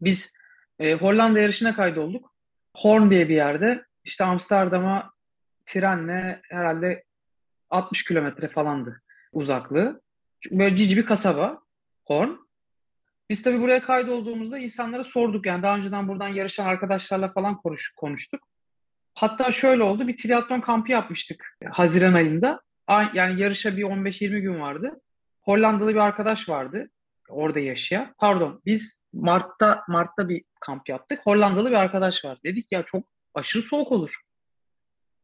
Biz 0.00 0.32
e, 0.78 0.94
Hollanda 0.94 1.40
yarışına 1.40 1.74
kaydolduk. 1.74 2.34
Horn 2.76 3.10
diye 3.10 3.28
bir 3.28 3.34
yerde. 3.34 3.84
İşte 4.04 4.24
Amsterdam'a 4.24 5.12
trenle 5.66 6.40
herhalde 6.50 7.04
60 7.70 8.04
kilometre 8.04 8.48
falandı 8.48 9.02
uzaklığı. 9.32 10.02
Böyle 10.50 10.76
cici 10.76 10.96
bir 10.96 11.06
kasaba 11.06 11.60
Horn. 12.06 12.30
Biz 13.30 13.42
tabii 13.42 13.60
buraya 13.60 13.82
kaydolduğumuzda 13.82 14.58
insanlara 14.58 15.04
sorduk 15.04 15.46
yani 15.46 15.62
daha 15.62 15.76
önceden 15.76 16.08
buradan 16.08 16.28
yarışan 16.28 16.66
arkadaşlarla 16.66 17.32
falan 17.32 17.56
konuş, 17.56 17.92
konuştuk. 17.96 18.53
Hatta 19.14 19.52
şöyle 19.52 19.82
oldu 19.82 20.08
bir 20.08 20.16
triatlon 20.16 20.60
kampı 20.60 20.92
yapmıştık 20.92 21.58
Haziran 21.70 22.14
ayında. 22.14 22.60
Yani 23.14 23.40
yarışa 23.40 23.76
bir 23.76 23.82
15-20 23.82 24.38
gün 24.38 24.60
vardı. 24.60 25.00
Hollandalı 25.42 25.90
bir 25.90 26.00
arkadaş 26.00 26.48
vardı 26.48 26.90
orada 27.28 27.60
yaşayan. 27.60 28.14
Pardon 28.18 28.62
biz 28.66 28.98
Mart'ta 29.12 29.84
Mart'ta 29.88 30.28
bir 30.28 30.44
kamp 30.60 30.88
yaptık. 30.88 31.20
Hollandalı 31.24 31.70
bir 31.70 31.76
arkadaş 31.76 32.24
var. 32.24 32.38
Dedik 32.44 32.72
ya 32.72 32.82
çok 32.82 33.04
aşırı 33.34 33.62
soğuk 33.62 33.92
olur. 33.92 34.14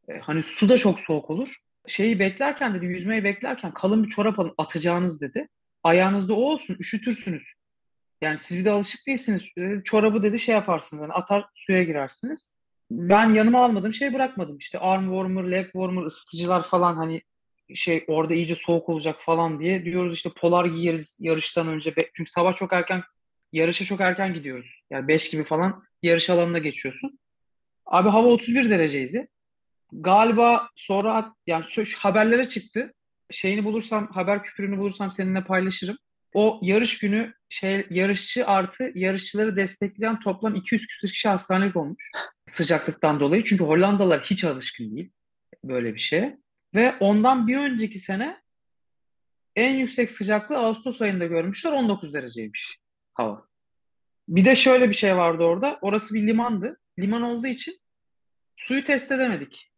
E, 0.07 0.19
hani 0.19 0.43
su 0.43 0.69
da 0.69 0.77
çok 0.77 0.99
soğuk 0.99 1.29
olur. 1.29 1.55
Şeyi 1.87 2.19
beklerken 2.19 2.73
dedi 2.73 2.85
yüzmeyi 2.85 3.23
beklerken 3.23 3.73
kalın 3.73 4.03
bir 4.03 4.09
çorap 4.09 4.39
alın 4.39 4.53
atacağınız 4.57 5.21
dedi. 5.21 5.47
Ayağınızda 5.83 6.33
o 6.33 6.41
olsun 6.41 6.77
üşütürsünüz. 6.79 7.43
Yani 8.21 8.39
siz 8.39 8.57
bir 8.57 8.65
de 8.65 8.71
alışık 8.71 9.07
değilsiniz. 9.07 9.43
Çorabı 9.83 10.23
dedi 10.23 10.39
şey 10.39 10.55
yaparsınız. 10.55 11.01
Yani 11.01 11.13
atar 11.13 11.45
suya 11.53 11.83
girersiniz. 11.83 12.47
Ben 12.91 13.29
yanıma 13.29 13.65
almadığım 13.65 13.93
şey 13.93 14.13
bırakmadım. 14.13 14.57
İşte 14.57 14.79
arm 14.79 15.03
warmer, 15.03 15.51
leg 15.51 15.65
warmer, 15.65 16.03
ısıtıcılar 16.03 16.63
falan 16.67 16.95
hani 16.95 17.21
şey 17.75 18.05
orada 18.07 18.33
iyice 18.33 18.55
soğuk 18.55 18.89
olacak 18.89 19.15
falan 19.19 19.59
diye 19.59 19.85
diyoruz 19.85 20.13
işte 20.13 20.29
polar 20.37 20.65
giyeriz 20.65 21.17
yarıştan 21.19 21.67
önce. 21.67 21.93
Çünkü 22.13 22.31
sabah 22.31 22.55
çok 22.55 22.73
erken 22.73 23.03
yarışa 23.51 23.85
çok 23.85 24.01
erken 24.01 24.33
gidiyoruz. 24.33 24.81
Yani 24.89 25.07
5 25.07 25.29
gibi 25.29 25.43
falan 25.43 25.83
yarış 26.03 26.29
alanına 26.29 26.57
geçiyorsun. 26.57 27.19
Abi 27.85 28.09
hava 28.09 28.27
31 28.27 28.69
dereceydi. 28.69 29.27
Galiba 29.91 30.69
sonra 30.75 31.35
yani 31.47 31.65
şu, 31.67 31.85
şu 31.85 31.99
haberlere 31.99 32.47
çıktı. 32.47 32.93
Şeyini 33.31 33.63
bulursam 33.63 34.07
haber 34.07 34.43
küpürünü 34.43 34.77
bulursam 34.77 35.11
seninle 35.11 35.43
paylaşırım. 35.43 35.97
O 36.33 36.59
yarış 36.61 36.99
günü 36.99 37.33
şey 37.49 37.87
yarışçı 37.89 38.47
artı 38.47 38.91
yarışçıları 38.95 39.55
destekleyen 39.55 40.19
toplam 40.19 40.55
200 40.55 40.87
küsur 40.87 41.07
kişi 41.07 41.29
hastanelik 41.29 41.75
olmuş 41.75 42.11
sıcaklıktan 42.47 43.19
dolayı. 43.19 43.43
Çünkü 43.43 43.63
Hollandalılar 43.63 44.21
hiç 44.21 44.43
alışkın 44.43 44.95
değil 44.95 45.11
böyle 45.63 45.93
bir 45.93 45.99
şeye. 45.99 46.37
Ve 46.75 46.95
ondan 46.99 47.47
bir 47.47 47.57
önceki 47.57 47.99
sene 47.99 48.41
en 49.55 49.75
yüksek 49.75 50.11
sıcaklığı 50.11 50.57
Ağustos 50.57 51.01
ayında 51.01 51.25
görmüşler 51.25 51.71
19 51.71 52.13
dereceymiş 52.13 52.77
hava. 53.13 53.45
Bir 54.27 54.45
de 54.45 54.55
şöyle 54.55 54.89
bir 54.89 54.95
şey 54.95 55.15
vardı 55.15 55.43
orada. 55.43 55.79
Orası 55.81 56.15
bir 56.15 56.27
limandı. 56.27 56.79
Liman 56.99 57.21
olduğu 57.21 57.47
için 57.47 57.79
suyu 58.55 58.83
test 58.83 59.11
edemedik. 59.11 59.71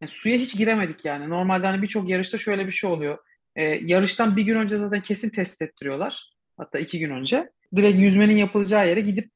Yani 0.00 0.10
suya 0.10 0.36
hiç 0.36 0.56
giremedik 0.56 1.04
yani. 1.04 1.28
Normalde 1.28 1.66
hani 1.66 1.82
birçok 1.82 2.08
yarışta 2.08 2.38
şöyle 2.38 2.66
bir 2.66 2.72
şey 2.72 2.90
oluyor. 2.90 3.18
Ee, 3.58 3.80
yarıştan 3.84 4.36
bir 4.36 4.42
gün 4.42 4.56
önce 4.56 4.78
zaten 4.78 5.00
kesin 5.00 5.30
test 5.30 5.62
ettiriyorlar. 5.62 6.30
Hatta 6.56 6.78
iki 6.78 6.98
gün 6.98 7.10
önce. 7.10 7.50
Direkt 7.76 7.98
yüzmenin 7.98 8.36
yapılacağı 8.36 8.88
yere 8.88 9.00
gidip 9.00 9.30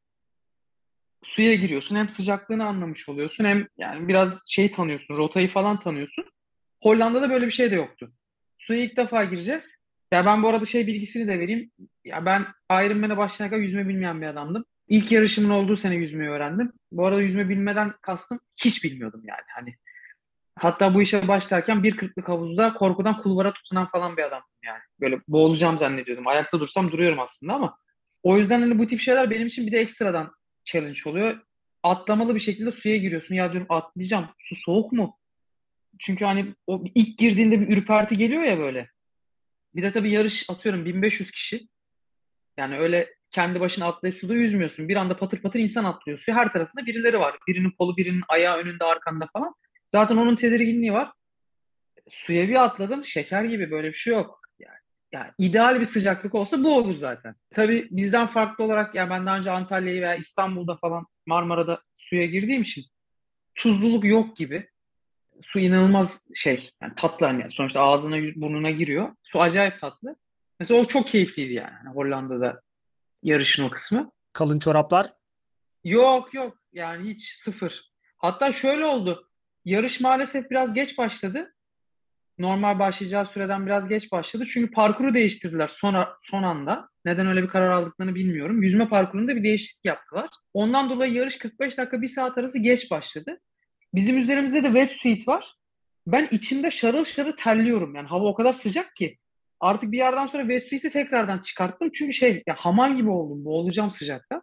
suya 1.22 1.54
giriyorsun. 1.54 1.96
Hem 1.96 2.08
sıcaklığını 2.08 2.66
anlamış 2.66 3.08
oluyorsun 3.08 3.44
hem 3.44 3.66
yani 3.78 4.08
biraz 4.08 4.44
şey 4.48 4.72
tanıyorsun, 4.72 5.16
rotayı 5.16 5.48
falan 5.48 5.80
tanıyorsun. 5.80 6.24
Hollanda'da 6.82 7.30
böyle 7.30 7.46
bir 7.46 7.50
şey 7.50 7.70
de 7.70 7.74
yoktu. 7.74 8.12
Suya 8.56 8.80
ilk 8.80 8.96
defa 8.96 9.24
gireceğiz. 9.24 9.76
Ya 10.12 10.26
ben 10.26 10.42
bu 10.42 10.48
arada 10.48 10.64
şey 10.64 10.86
bilgisini 10.86 11.28
de 11.28 11.38
vereyim. 11.38 11.70
Ya 12.04 12.26
ben 12.26 12.46
Ironman'e 12.70 13.16
başlarken 13.16 13.58
yüzme 13.58 13.88
bilmeyen 13.88 14.20
bir 14.20 14.26
adamdım. 14.26 14.64
İlk 14.88 15.12
yarışımın 15.12 15.50
olduğu 15.50 15.76
sene 15.76 15.94
yüzmeyi 15.94 16.30
öğrendim. 16.30 16.72
Bu 16.92 17.06
arada 17.06 17.22
yüzme 17.22 17.48
bilmeden 17.48 17.92
kastım 18.02 18.40
hiç 18.64 18.84
bilmiyordum 18.84 19.22
yani. 19.24 19.44
Hani 19.54 19.74
hatta 20.62 20.94
bu 20.94 21.02
işe 21.02 21.28
başlarken 21.28 21.82
bir 21.82 21.96
kırklık 21.96 22.28
havuzda 22.28 22.74
korkudan 22.74 23.22
kulvara 23.22 23.52
tutunan 23.52 23.86
falan 23.90 24.16
bir 24.16 24.22
adamdım 24.22 24.48
yani. 24.64 24.80
Böyle 25.00 25.20
boğulacağım 25.28 25.78
zannediyordum. 25.78 26.26
Ayakta 26.26 26.60
dursam 26.60 26.92
duruyorum 26.92 27.20
aslında 27.20 27.54
ama 27.54 27.78
o 28.22 28.38
yüzden 28.38 28.60
hani 28.60 28.78
bu 28.78 28.86
tip 28.86 29.00
şeyler 29.00 29.30
benim 29.30 29.46
için 29.46 29.66
bir 29.66 29.72
de 29.72 29.80
ekstradan 29.80 30.32
challenge 30.64 31.00
oluyor. 31.06 31.40
Atlamalı 31.82 32.34
bir 32.34 32.40
şekilde 32.40 32.72
suya 32.72 32.96
giriyorsun. 32.96 33.34
Ya 33.34 33.52
diyorum 33.52 33.66
atlayacağım. 33.70 34.28
Su 34.38 34.56
soğuk 34.56 34.92
mu? 34.92 35.18
Çünkü 35.98 36.24
hani 36.24 36.54
o 36.66 36.84
ilk 36.94 37.18
girdiğinde 37.18 37.60
bir 37.60 37.76
ürperti 37.76 38.16
geliyor 38.16 38.42
ya 38.42 38.58
böyle. 38.58 38.88
Bir 39.74 39.82
de 39.82 39.92
tabii 39.92 40.10
yarış 40.10 40.50
atıyorum 40.50 40.84
1500 40.84 41.30
kişi. 41.30 41.68
Yani 42.56 42.78
öyle 42.78 43.14
kendi 43.30 43.60
başına 43.60 43.86
atlayıp 43.86 44.16
suda 44.16 44.34
yüzmüyorsun. 44.34 44.88
Bir 44.88 44.96
anda 44.96 45.16
patır 45.16 45.38
patır 45.38 45.60
insan 45.60 45.84
atlıyor 45.84 46.18
suya. 46.18 46.36
Her 46.36 46.52
tarafında 46.52 46.86
birileri 46.86 47.20
var. 47.20 47.36
Birinin 47.48 47.70
kolu, 47.70 47.96
birinin 47.96 48.22
ayağı 48.28 48.56
önünde, 48.56 48.84
arkanda 48.84 49.28
falan. 49.32 49.54
Zaten 49.92 50.16
onun 50.16 50.36
tedirginliği 50.36 50.92
var. 50.92 51.12
Suya 52.10 52.48
bir 52.48 52.64
atladım. 52.64 53.04
Şeker 53.04 53.44
gibi 53.44 53.70
böyle 53.70 53.88
bir 53.88 53.94
şey 53.94 54.12
yok. 54.12 54.40
Yani, 54.58 54.78
yani 55.12 55.30
ideal 55.38 55.80
bir 55.80 55.86
sıcaklık 55.86 56.34
olsa 56.34 56.64
bu 56.64 56.76
olur 56.76 56.94
zaten. 56.94 57.34
Tabii 57.50 57.88
bizden 57.90 58.26
farklı 58.26 58.64
olarak 58.64 58.94
yani 58.94 59.10
ben 59.10 59.26
daha 59.26 59.38
önce 59.38 59.50
Antalya'yı 59.50 60.02
veya 60.02 60.14
İstanbul'da 60.14 60.76
falan 60.76 61.06
Marmara'da 61.26 61.82
suya 61.96 62.26
girdiğim 62.26 62.62
için 62.62 62.84
tuzluluk 63.54 64.04
yok 64.04 64.36
gibi. 64.36 64.68
Su 65.42 65.58
inanılmaz 65.58 66.24
şey. 66.34 66.70
Yani 66.82 66.92
tatlı 66.96 67.26
hani 67.26 67.50
sonuçta 67.50 67.80
ağzına 67.80 68.16
burnuna 68.36 68.70
giriyor. 68.70 69.16
Su 69.22 69.40
acayip 69.40 69.80
tatlı. 69.80 70.16
Mesela 70.60 70.80
o 70.80 70.84
çok 70.84 71.08
keyifliydi 71.08 71.52
yani. 71.52 71.74
Hani 71.84 71.94
Hollanda'da 71.94 72.62
yarışın 73.22 73.62
o 73.62 73.70
kısmı. 73.70 74.12
Kalın 74.32 74.58
çoraplar. 74.58 75.12
Yok 75.84 76.34
yok 76.34 76.58
yani 76.72 77.10
hiç 77.10 77.32
sıfır. 77.32 77.92
Hatta 78.18 78.52
şöyle 78.52 78.84
oldu. 78.84 79.28
Yarış 79.64 80.00
maalesef 80.00 80.50
biraz 80.50 80.74
geç 80.74 80.98
başladı. 80.98 81.54
Normal 82.38 82.78
başlayacağı 82.78 83.26
süreden 83.26 83.66
biraz 83.66 83.88
geç 83.88 84.12
başladı. 84.12 84.44
Çünkü 84.46 84.70
parkuru 84.70 85.14
değiştirdiler 85.14 85.70
sonra 85.74 86.16
son 86.20 86.42
anda. 86.42 86.88
Neden 87.04 87.26
öyle 87.26 87.42
bir 87.42 87.48
karar 87.48 87.70
aldıklarını 87.70 88.14
bilmiyorum. 88.14 88.62
Yüzme 88.62 88.88
parkurunda 88.88 89.36
bir 89.36 89.42
değişiklik 89.42 89.84
yaptılar. 89.84 90.28
Ondan 90.54 90.90
dolayı 90.90 91.12
yarış 91.12 91.38
45 91.38 91.78
dakika 91.78 92.02
1 92.02 92.08
saat 92.08 92.38
arası 92.38 92.58
geç 92.58 92.90
başladı. 92.90 93.40
Bizim 93.94 94.18
üzerimizde 94.18 94.62
de 94.62 94.66
wetsuit 94.66 95.28
var. 95.28 95.54
Ben 96.06 96.28
içimde 96.30 96.70
şarıl 96.70 97.04
şarıl 97.04 97.32
terliyorum. 97.32 97.94
Yani 97.94 98.08
hava 98.08 98.24
o 98.24 98.34
kadar 98.34 98.52
sıcak 98.52 98.96
ki. 98.96 99.18
Artık 99.60 99.92
bir 99.92 99.98
yerden 99.98 100.26
sonra 100.26 100.42
wetsuit'i 100.42 100.90
tekrardan 100.90 101.38
çıkarttım. 101.38 101.90
Çünkü 101.94 102.12
şey 102.12 102.42
ya 102.46 102.54
hamam 102.58 102.96
gibi 102.96 103.10
oldum. 103.10 103.44
Boğulacağım 103.44 103.90
sıcakta. 103.90 104.42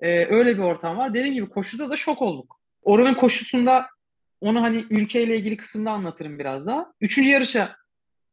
Ee, 0.00 0.26
öyle 0.26 0.54
bir 0.58 0.62
ortam 0.62 0.96
var. 0.96 1.14
Dediğim 1.14 1.34
gibi 1.34 1.48
koşuda 1.48 1.90
da 1.90 1.96
şok 1.96 2.22
olduk. 2.22 2.60
Oranın 2.82 3.14
koşusunda 3.14 3.86
onu 4.44 4.62
hani 4.62 4.86
ülkeyle 4.90 5.36
ilgili 5.36 5.56
kısımda 5.56 5.90
anlatırım 5.90 6.38
biraz 6.38 6.66
daha. 6.66 6.92
Üçüncü 7.00 7.30
yarışa 7.30 7.76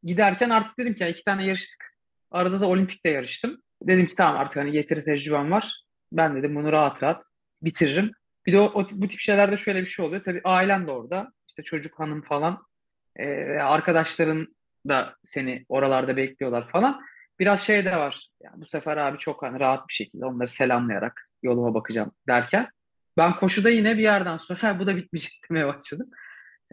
giderken 0.02 0.50
artık 0.50 0.78
dedim 0.78 0.94
ki 0.94 1.06
iki 1.06 1.24
tane 1.24 1.46
yarıştık. 1.46 1.84
Arada 2.30 2.60
da 2.60 2.66
olimpikte 2.66 3.10
yarıştım. 3.10 3.62
Dedim 3.82 4.06
ki 4.06 4.14
tamam 4.16 4.40
artık 4.40 4.56
hani 4.56 4.76
yeteri 4.76 5.04
tecrübem 5.04 5.50
var. 5.50 5.84
Ben 6.12 6.36
dedim 6.36 6.56
bunu 6.56 6.72
rahat 6.72 7.02
rahat 7.02 7.24
bitiririm. 7.62 8.12
Bir 8.46 8.52
de 8.52 8.60
o, 8.60 8.64
o, 8.64 8.88
bu 8.92 9.08
tip 9.08 9.20
şeylerde 9.20 9.56
şöyle 9.56 9.80
bir 9.80 9.86
şey 9.86 10.04
oluyor. 10.04 10.24
Tabii 10.24 10.40
ailen 10.44 10.86
de 10.86 10.90
orada. 10.90 11.32
İşte 11.48 11.62
çocuk 11.62 12.00
hanım 12.00 12.22
falan. 12.22 12.62
Ee, 13.16 13.44
arkadaşların 13.58 14.56
da 14.88 15.14
seni 15.22 15.64
oralarda 15.68 16.16
bekliyorlar 16.16 16.68
falan. 16.68 17.00
Biraz 17.40 17.60
şey 17.60 17.84
de 17.84 17.96
var. 17.96 18.28
Yani 18.42 18.60
bu 18.60 18.66
sefer 18.66 18.96
abi 18.96 19.18
çok 19.18 19.42
hani 19.42 19.60
rahat 19.60 19.88
bir 19.88 19.94
şekilde 19.94 20.26
onları 20.26 20.48
selamlayarak 20.48 21.28
yoluma 21.42 21.74
bakacağım 21.74 22.12
derken. 22.28 22.68
Ben 23.16 23.36
koşuda 23.36 23.70
yine 23.70 23.98
bir 23.98 24.02
yerden 24.02 24.38
sonra 24.38 24.78
bu 24.78 24.86
da 24.86 24.96
bitmeyecek 24.96 25.40
demeye 25.50 25.66
başladım. 25.66 26.10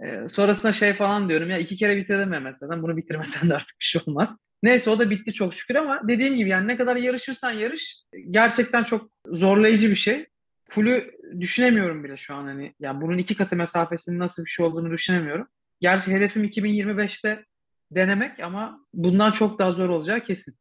Ee, 0.04 0.30
sonrasında 0.30 0.74
şey 0.74 0.94
falan 0.94 1.30
diyorum 1.30 1.50
ya 1.50 1.58
iki 1.58 1.78
kere 1.78 1.98
bitirdim 1.98 2.34
ya 2.34 2.40
mesela. 2.40 2.82
Bunu 2.82 2.98
bitirmesen 2.98 3.50
de 3.50 3.56
artık 3.56 3.80
bir 3.80 3.86
şey 3.86 4.02
olmaz. 4.06 4.40
Neyse 4.64 4.90
o 4.90 5.00
da 5.00 5.10
bitti 5.10 5.34
çok 5.34 5.54
şükür 5.54 5.76
ama 5.76 6.02
dediğim 6.08 6.36
gibi 6.36 6.50
yani 6.50 6.68
ne 6.68 6.78
kadar 6.78 6.96
yarışırsan 6.96 7.52
yarış 7.52 7.96
gerçekten 8.32 8.84
çok 8.84 9.12
zorlayıcı 9.26 9.90
bir 9.90 9.96
şey. 9.96 10.28
Full'ü 10.70 11.12
düşünemiyorum 11.40 12.04
bile 12.04 12.18
şu 12.18 12.36
an 12.36 12.44
hani. 12.44 12.74
Yani 12.80 13.02
bunun 13.02 13.18
iki 13.18 13.36
katı 13.36 13.56
mesafesinin 13.56 14.20
nasıl 14.20 14.46
bir 14.46 14.50
şey 14.50 14.66
olduğunu 14.66 14.92
düşünemiyorum. 14.92 15.48
Gerçi 15.82 16.12
hedefim 16.12 16.44
2025'te 16.44 17.46
denemek 17.92 18.40
ama 18.40 18.86
bundan 18.94 19.32
çok 19.32 19.60
daha 19.60 19.72
zor 19.72 19.90
olacağı 19.90 20.24
kesin. 20.24 20.56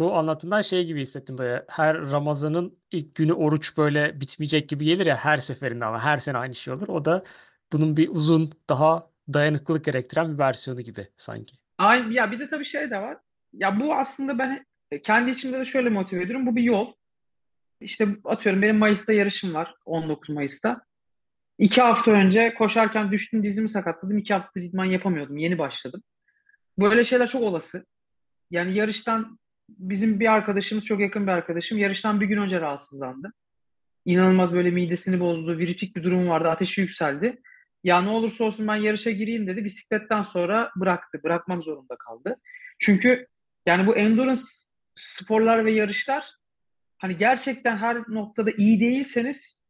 Bu 0.00 0.14
anlatından 0.14 0.60
şey 0.60 0.84
gibi 0.86 1.00
hissettim 1.00 1.38
böyle. 1.38 1.64
Her 1.68 2.00
Ramazan'ın 2.00 2.78
ilk 2.90 3.14
günü 3.14 3.32
oruç 3.32 3.76
böyle 3.76 4.20
bitmeyecek 4.20 4.68
gibi 4.68 4.84
gelir 4.84 5.06
ya 5.06 5.16
her 5.16 5.36
seferinde 5.36 5.84
ama 5.84 6.04
her 6.04 6.18
sene 6.18 6.38
aynı 6.38 6.54
şey 6.54 6.74
olur. 6.74 6.88
O 6.88 7.04
da 7.04 7.24
bunun 7.72 7.96
bir 7.96 8.08
uzun, 8.08 8.50
daha 8.68 9.10
dayanıklılık 9.32 9.84
gerektiren 9.84 10.32
bir 10.32 10.38
versiyonu 10.38 10.80
gibi 10.80 11.08
sanki. 11.16 11.56
Aynı, 11.78 12.12
ya 12.12 12.32
bir 12.32 12.38
de 12.38 12.50
tabii 12.50 12.64
şey 12.64 12.90
de 12.90 12.98
var. 12.98 13.18
Ya 13.52 13.80
bu 13.80 13.94
aslında 13.94 14.38
ben 14.38 14.66
kendi 15.04 15.30
içimde 15.30 15.58
de 15.58 15.64
şöyle 15.64 15.88
motive 15.88 16.22
ediyorum. 16.22 16.46
Bu 16.46 16.56
bir 16.56 16.62
yol. 16.62 16.92
İşte 17.80 18.08
atıyorum 18.24 18.62
benim 18.62 18.78
Mayıs'ta 18.78 19.12
yarışım 19.12 19.54
var. 19.54 19.74
19 19.84 20.28
Mayıs'ta. 20.28 20.80
İki 21.58 21.82
hafta 21.82 22.10
önce 22.10 22.54
koşarken 22.54 23.12
düştüm 23.12 23.42
dizimi 23.42 23.68
sakatladım. 23.68 24.18
İki 24.18 24.34
hafta 24.34 24.60
idman 24.60 24.84
yapamıyordum. 24.84 25.36
Yeni 25.36 25.58
başladım. 25.58 26.02
Böyle 26.78 27.04
şeyler 27.04 27.28
çok 27.28 27.42
olası. 27.42 27.86
Yani 28.50 28.74
yarıştan 28.74 29.38
bizim 29.78 30.20
bir 30.20 30.32
arkadaşımız 30.32 30.84
çok 30.84 31.00
yakın 31.00 31.26
bir 31.26 31.32
arkadaşım 31.32 31.78
yarıştan 31.78 32.20
bir 32.20 32.26
gün 32.26 32.38
önce 32.38 32.60
rahatsızlandı. 32.60 33.32
İnanılmaz 34.04 34.52
böyle 34.52 34.70
midesini 34.70 35.20
bozdu. 35.20 35.58
Virütik 35.58 35.96
bir 35.96 36.02
durum 36.02 36.28
vardı. 36.28 36.48
Ateşi 36.48 36.80
yükseldi. 36.80 37.40
Ya 37.84 38.02
ne 38.02 38.08
olursa 38.08 38.44
olsun 38.44 38.68
ben 38.68 38.76
yarışa 38.76 39.10
gireyim 39.10 39.46
dedi. 39.46 39.64
Bisikletten 39.64 40.22
sonra 40.22 40.70
bıraktı. 40.76 41.20
Bırakmam 41.24 41.62
zorunda 41.62 41.96
kaldı. 41.96 42.36
Çünkü 42.78 43.26
yani 43.66 43.86
bu 43.86 43.96
endurance 43.96 44.42
sporlar 44.96 45.64
ve 45.64 45.72
yarışlar 45.72 46.24
hani 46.98 47.16
gerçekten 47.16 47.76
her 47.76 47.96
noktada 47.96 48.50
iyi 48.50 48.80
değilseniz 48.80 49.60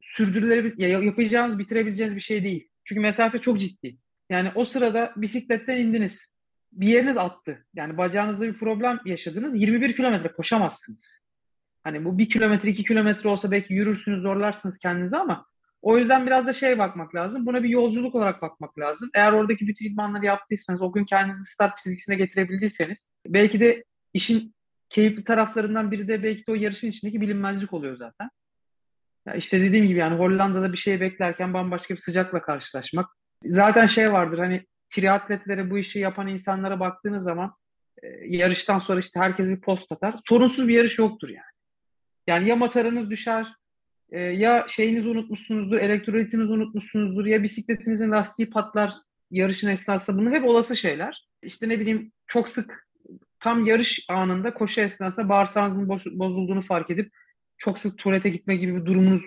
sürdürülebilir, 0.00 0.78
ya 0.78 0.88
yapacağınız, 0.88 1.58
bitirebileceğiniz 1.58 2.16
bir 2.16 2.20
şey 2.20 2.44
değil. 2.44 2.68
Çünkü 2.84 3.00
mesafe 3.00 3.38
çok 3.38 3.60
ciddi. 3.60 3.96
Yani 4.30 4.52
o 4.54 4.64
sırada 4.64 5.12
bisikletten 5.16 5.76
indiniz. 5.76 6.26
Bir 6.72 6.88
yeriniz 6.88 7.16
attı. 7.16 7.64
Yani 7.74 7.98
bacağınızda 7.98 8.42
bir 8.42 8.58
problem 8.58 9.00
yaşadınız. 9.04 9.60
21 9.60 9.96
kilometre 9.96 10.32
koşamazsınız. 10.32 11.18
Hani 11.84 12.04
bu 12.04 12.18
bir 12.18 12.28
kilometre, 12.28 12.68
iki 12.68 12.84
kilometre 12.84 13.28
olsa 13.28 13.50
belki 13.50 13.74
yürürsünüz, 13.74 14.22
zorlarsınız 14.22 14.78
kendinizi 14.78 15.16
ama 15.16 15.46
o 15.82 15.98
yüzden 15.98 16.26
biraz 16.26 16.46
da 16.46 16.52
şey 16.52 16.78
bakmak 16.78 17.14
lazım. 17.14 17.46
Buna 17.46 17.62
bir 17.62 17.68
yolculuk 17.68 18.14
olarak 18.14 18.42
bakmak 18.42 18.78
lazım. 18.78 19.10
Eğer 19.14 19.32
oradaki 19.32 19.68
bütün 19.68 19.86
idmanları 19.86 20.24
yaptıysanız, 20.24 20.82
o 20.82 20.92
gün 20.92 21.04
kendinizi 21.04 21.52
start 21.52 21.78
çizgisine 21.78 22.16
getirebildiyseniz 22.16 22.98
belki 23.26 23.60
de 23.60 23.84
işin 24.14 24.54
keyifli 24.90 25.24
taraflarından 25.24 25.90
biri 25.90 26.08
de 26.08 26.22
belki 26.22 26.46
de 26.46 26.52
o 26.52 26.54
yarışın 26.54 26.88
içindeki 26.88 27.20
bilinmezlik 27.20 27.72
oluyor 27.72 27.96
zaten. 27.96 28.30
Ya 29.26 29.34
işte 29.34 29.60
dediğim 29.60 29.86
gibi 29.86 29.98
yani 29.98 30.18
Hollanda'da 30.18 30.72
bir 30.72 30.78
şey 30.78 31.00
beklerken 31.00 31.54
bambaşka 31.54 31.94
bir 31.94 32.00
sıcakla 32.00 32.42
karşılaşmak. 32.42 33.06
Zaten 33.44 33.86
şey 33.86 34.12
vardır 34.12 34.38
hani 34.38 34.66
triatletlere 34.90 35.70
bu 35.70 35.78
işi 35.78 35.98
yapan 35.98 36.28
insanlara 36.28 36.80
baktığınız 36.80 37.24
zaman 37.24 37.54
e, 38.02 38.06
yarıştan 38.36 38.78
sonra 38.78 39.00
işte 39.00 39.20
herkes 39.20 39.48
bir 39.48 39.60
post 39.60 39.92
atar. 39.92 40.14
Sorunsuz 40.24 40.68
bir 40.68 40.74
yarış 40.74 40.98
yoktur 40.98 41.28
yani. 41.28 41.42
Yani 42.26 42.48
ya 42.48 42.56
matarınız 42.56 43.10
düşer, 43.10 43.46
e, 44.10 44.20
ya 44.20 44.66
şeyinizi 44.68 45.08
unutmuşsunuzdur, 45.08 45.78
elektrolitinizi 45.78 46.52
unutmuşsunuzdur, 46.52 47.26
ya 47.26 47.42
bisikletinizin 47.42 48.10
lastiği 48.10 48.50
patlar 48.50 48.92
yarışın 49.30 49.68
esnasında. 49.68 50.18
Bunlar 50.18 50.32
hep 50.32 50.44
olası 50.44 50.76
şeyler. 50.76 51.28
İşte 51.42 51.68
ne 51.68 51.80
bileyim 51.80 52.12
çok 52.26 52.48
sık 52.48 52.88
tam 53.40 53.66
yarış 53.66 54.04
anında 54.08 54.54
koşu 54.54 54.80
esnasında 54.80 55.28
bağırsağınızın 55.28 55.88
bozulduğunu 55.88 56.62
fark 56.62 56.90
edip 56.90 57.12
çok 57.56 57.78
sık 57.78 57.98
tuvalete 57.98 58.28
gitme 58.28 58.56
gibi 58.56 58.76
bir 58.76 58.86
durumunuz 58.86 59.22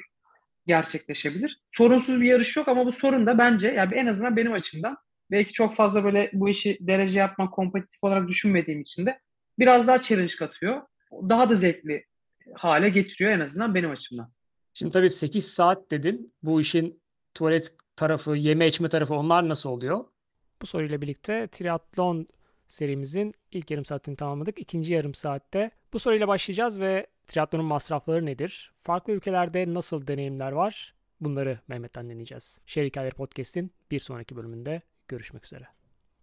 gerçekleşebilir. 0.67 1.61
Sorunsuz 1.71 2.21
bir 2.21 2.25
yarış 2.25 2.57
yok 2.57 2.67
ama 2.67 2.85
bu 2.85 2.93
sorun 2.93 3.25
da 3.25 3.37
bence 3.37 3.67
yani 3.67 3.95
en 3.95 4.05
azından 4.05 4.37
benim 4.37 4.53
açımdan 4.53 4.97
belki 5.31 5.53
çok 5.53 5.75
fazla 5.75 6.03
böyle 6.03 6.29
bu 6.33 6.49
işi 6.49 6.77
derece 6.81 7.19
yapmak, 7.19 7.53
kompetitif 7.53 8.03
olarak 8.03 8.27
düşünmediğim 8.27 8.81
için 8.81 9.05
de 9.05 9.19
biraz 9.59 9.87
daha 9.87 10.01
challenge 10.01 10.35
katıyor. 10.35 10.81
Daha 11.11 11.49
da 11.49 11.55
zevkli 11.55 12.05
hale 12.53 12.89
getiriyor 12.89 13.31
en 13.31 13.39
azından 13.39 13.75
benim 13.75 13.91
açımdan. 13.91 14.31
Şimdi 14.73 14.91
tabii 14.91 15.09
8 15.09 15.47
saat 15.47 15.91
dedin. 15.91 16.33
Bu 16.43 16.61
işin 16.61 17.01
tuvalet 17.33 17.75
tarafı, 17.95 18.35
yeme 18.35 18.67
içme 18.67 18.89
tarafı 18.89 19.15
onlar 19.15 19.49
nasıl 19.49 19.69
oluyor? 19.69 20.05
Bu 20.61 20.65
soruyla 20.65 21.01
birlikte 21.01 21.47
triatlon 21.47 22.27
serimizin 22.67 23.33
ilk 23.51 23.71
yarım 23.71 23.85
saatini 23.85 24.15
tamamladık. 24.15 24.59
İkinci 24.59 24.93
yarım 24.93 25.13
saatte 25.13 25.71
bu 25.93 25.99
soruyla 25.99 26.27
başlayacağız 26.27 26.79
ve 26.79 27.07
triatlonun 27.27 27.65
masrafları 27.65 28.25
nedir? 28.25 28.71
Farklı 28.83 29.13
ülkelerde 29.13 29.73
nasıl 29.73 30.07
deneyimler 30.07 30.51
var? 30.51 30.93
Bunları 31.21 31.59
Mehmet'ten 31.67 32.09
dinleyeceğiz. 32.09 32.59
Şehir 32.65 32.85
Hikayeleri 32.85 33.15
Podcast'in 33.15 33.71
bir 33.91 33.99
sonraki 33.99 34.35
bölümünde 34.35 34.81
görüşmek 35.11 35.45
üzere. 35.45 35.67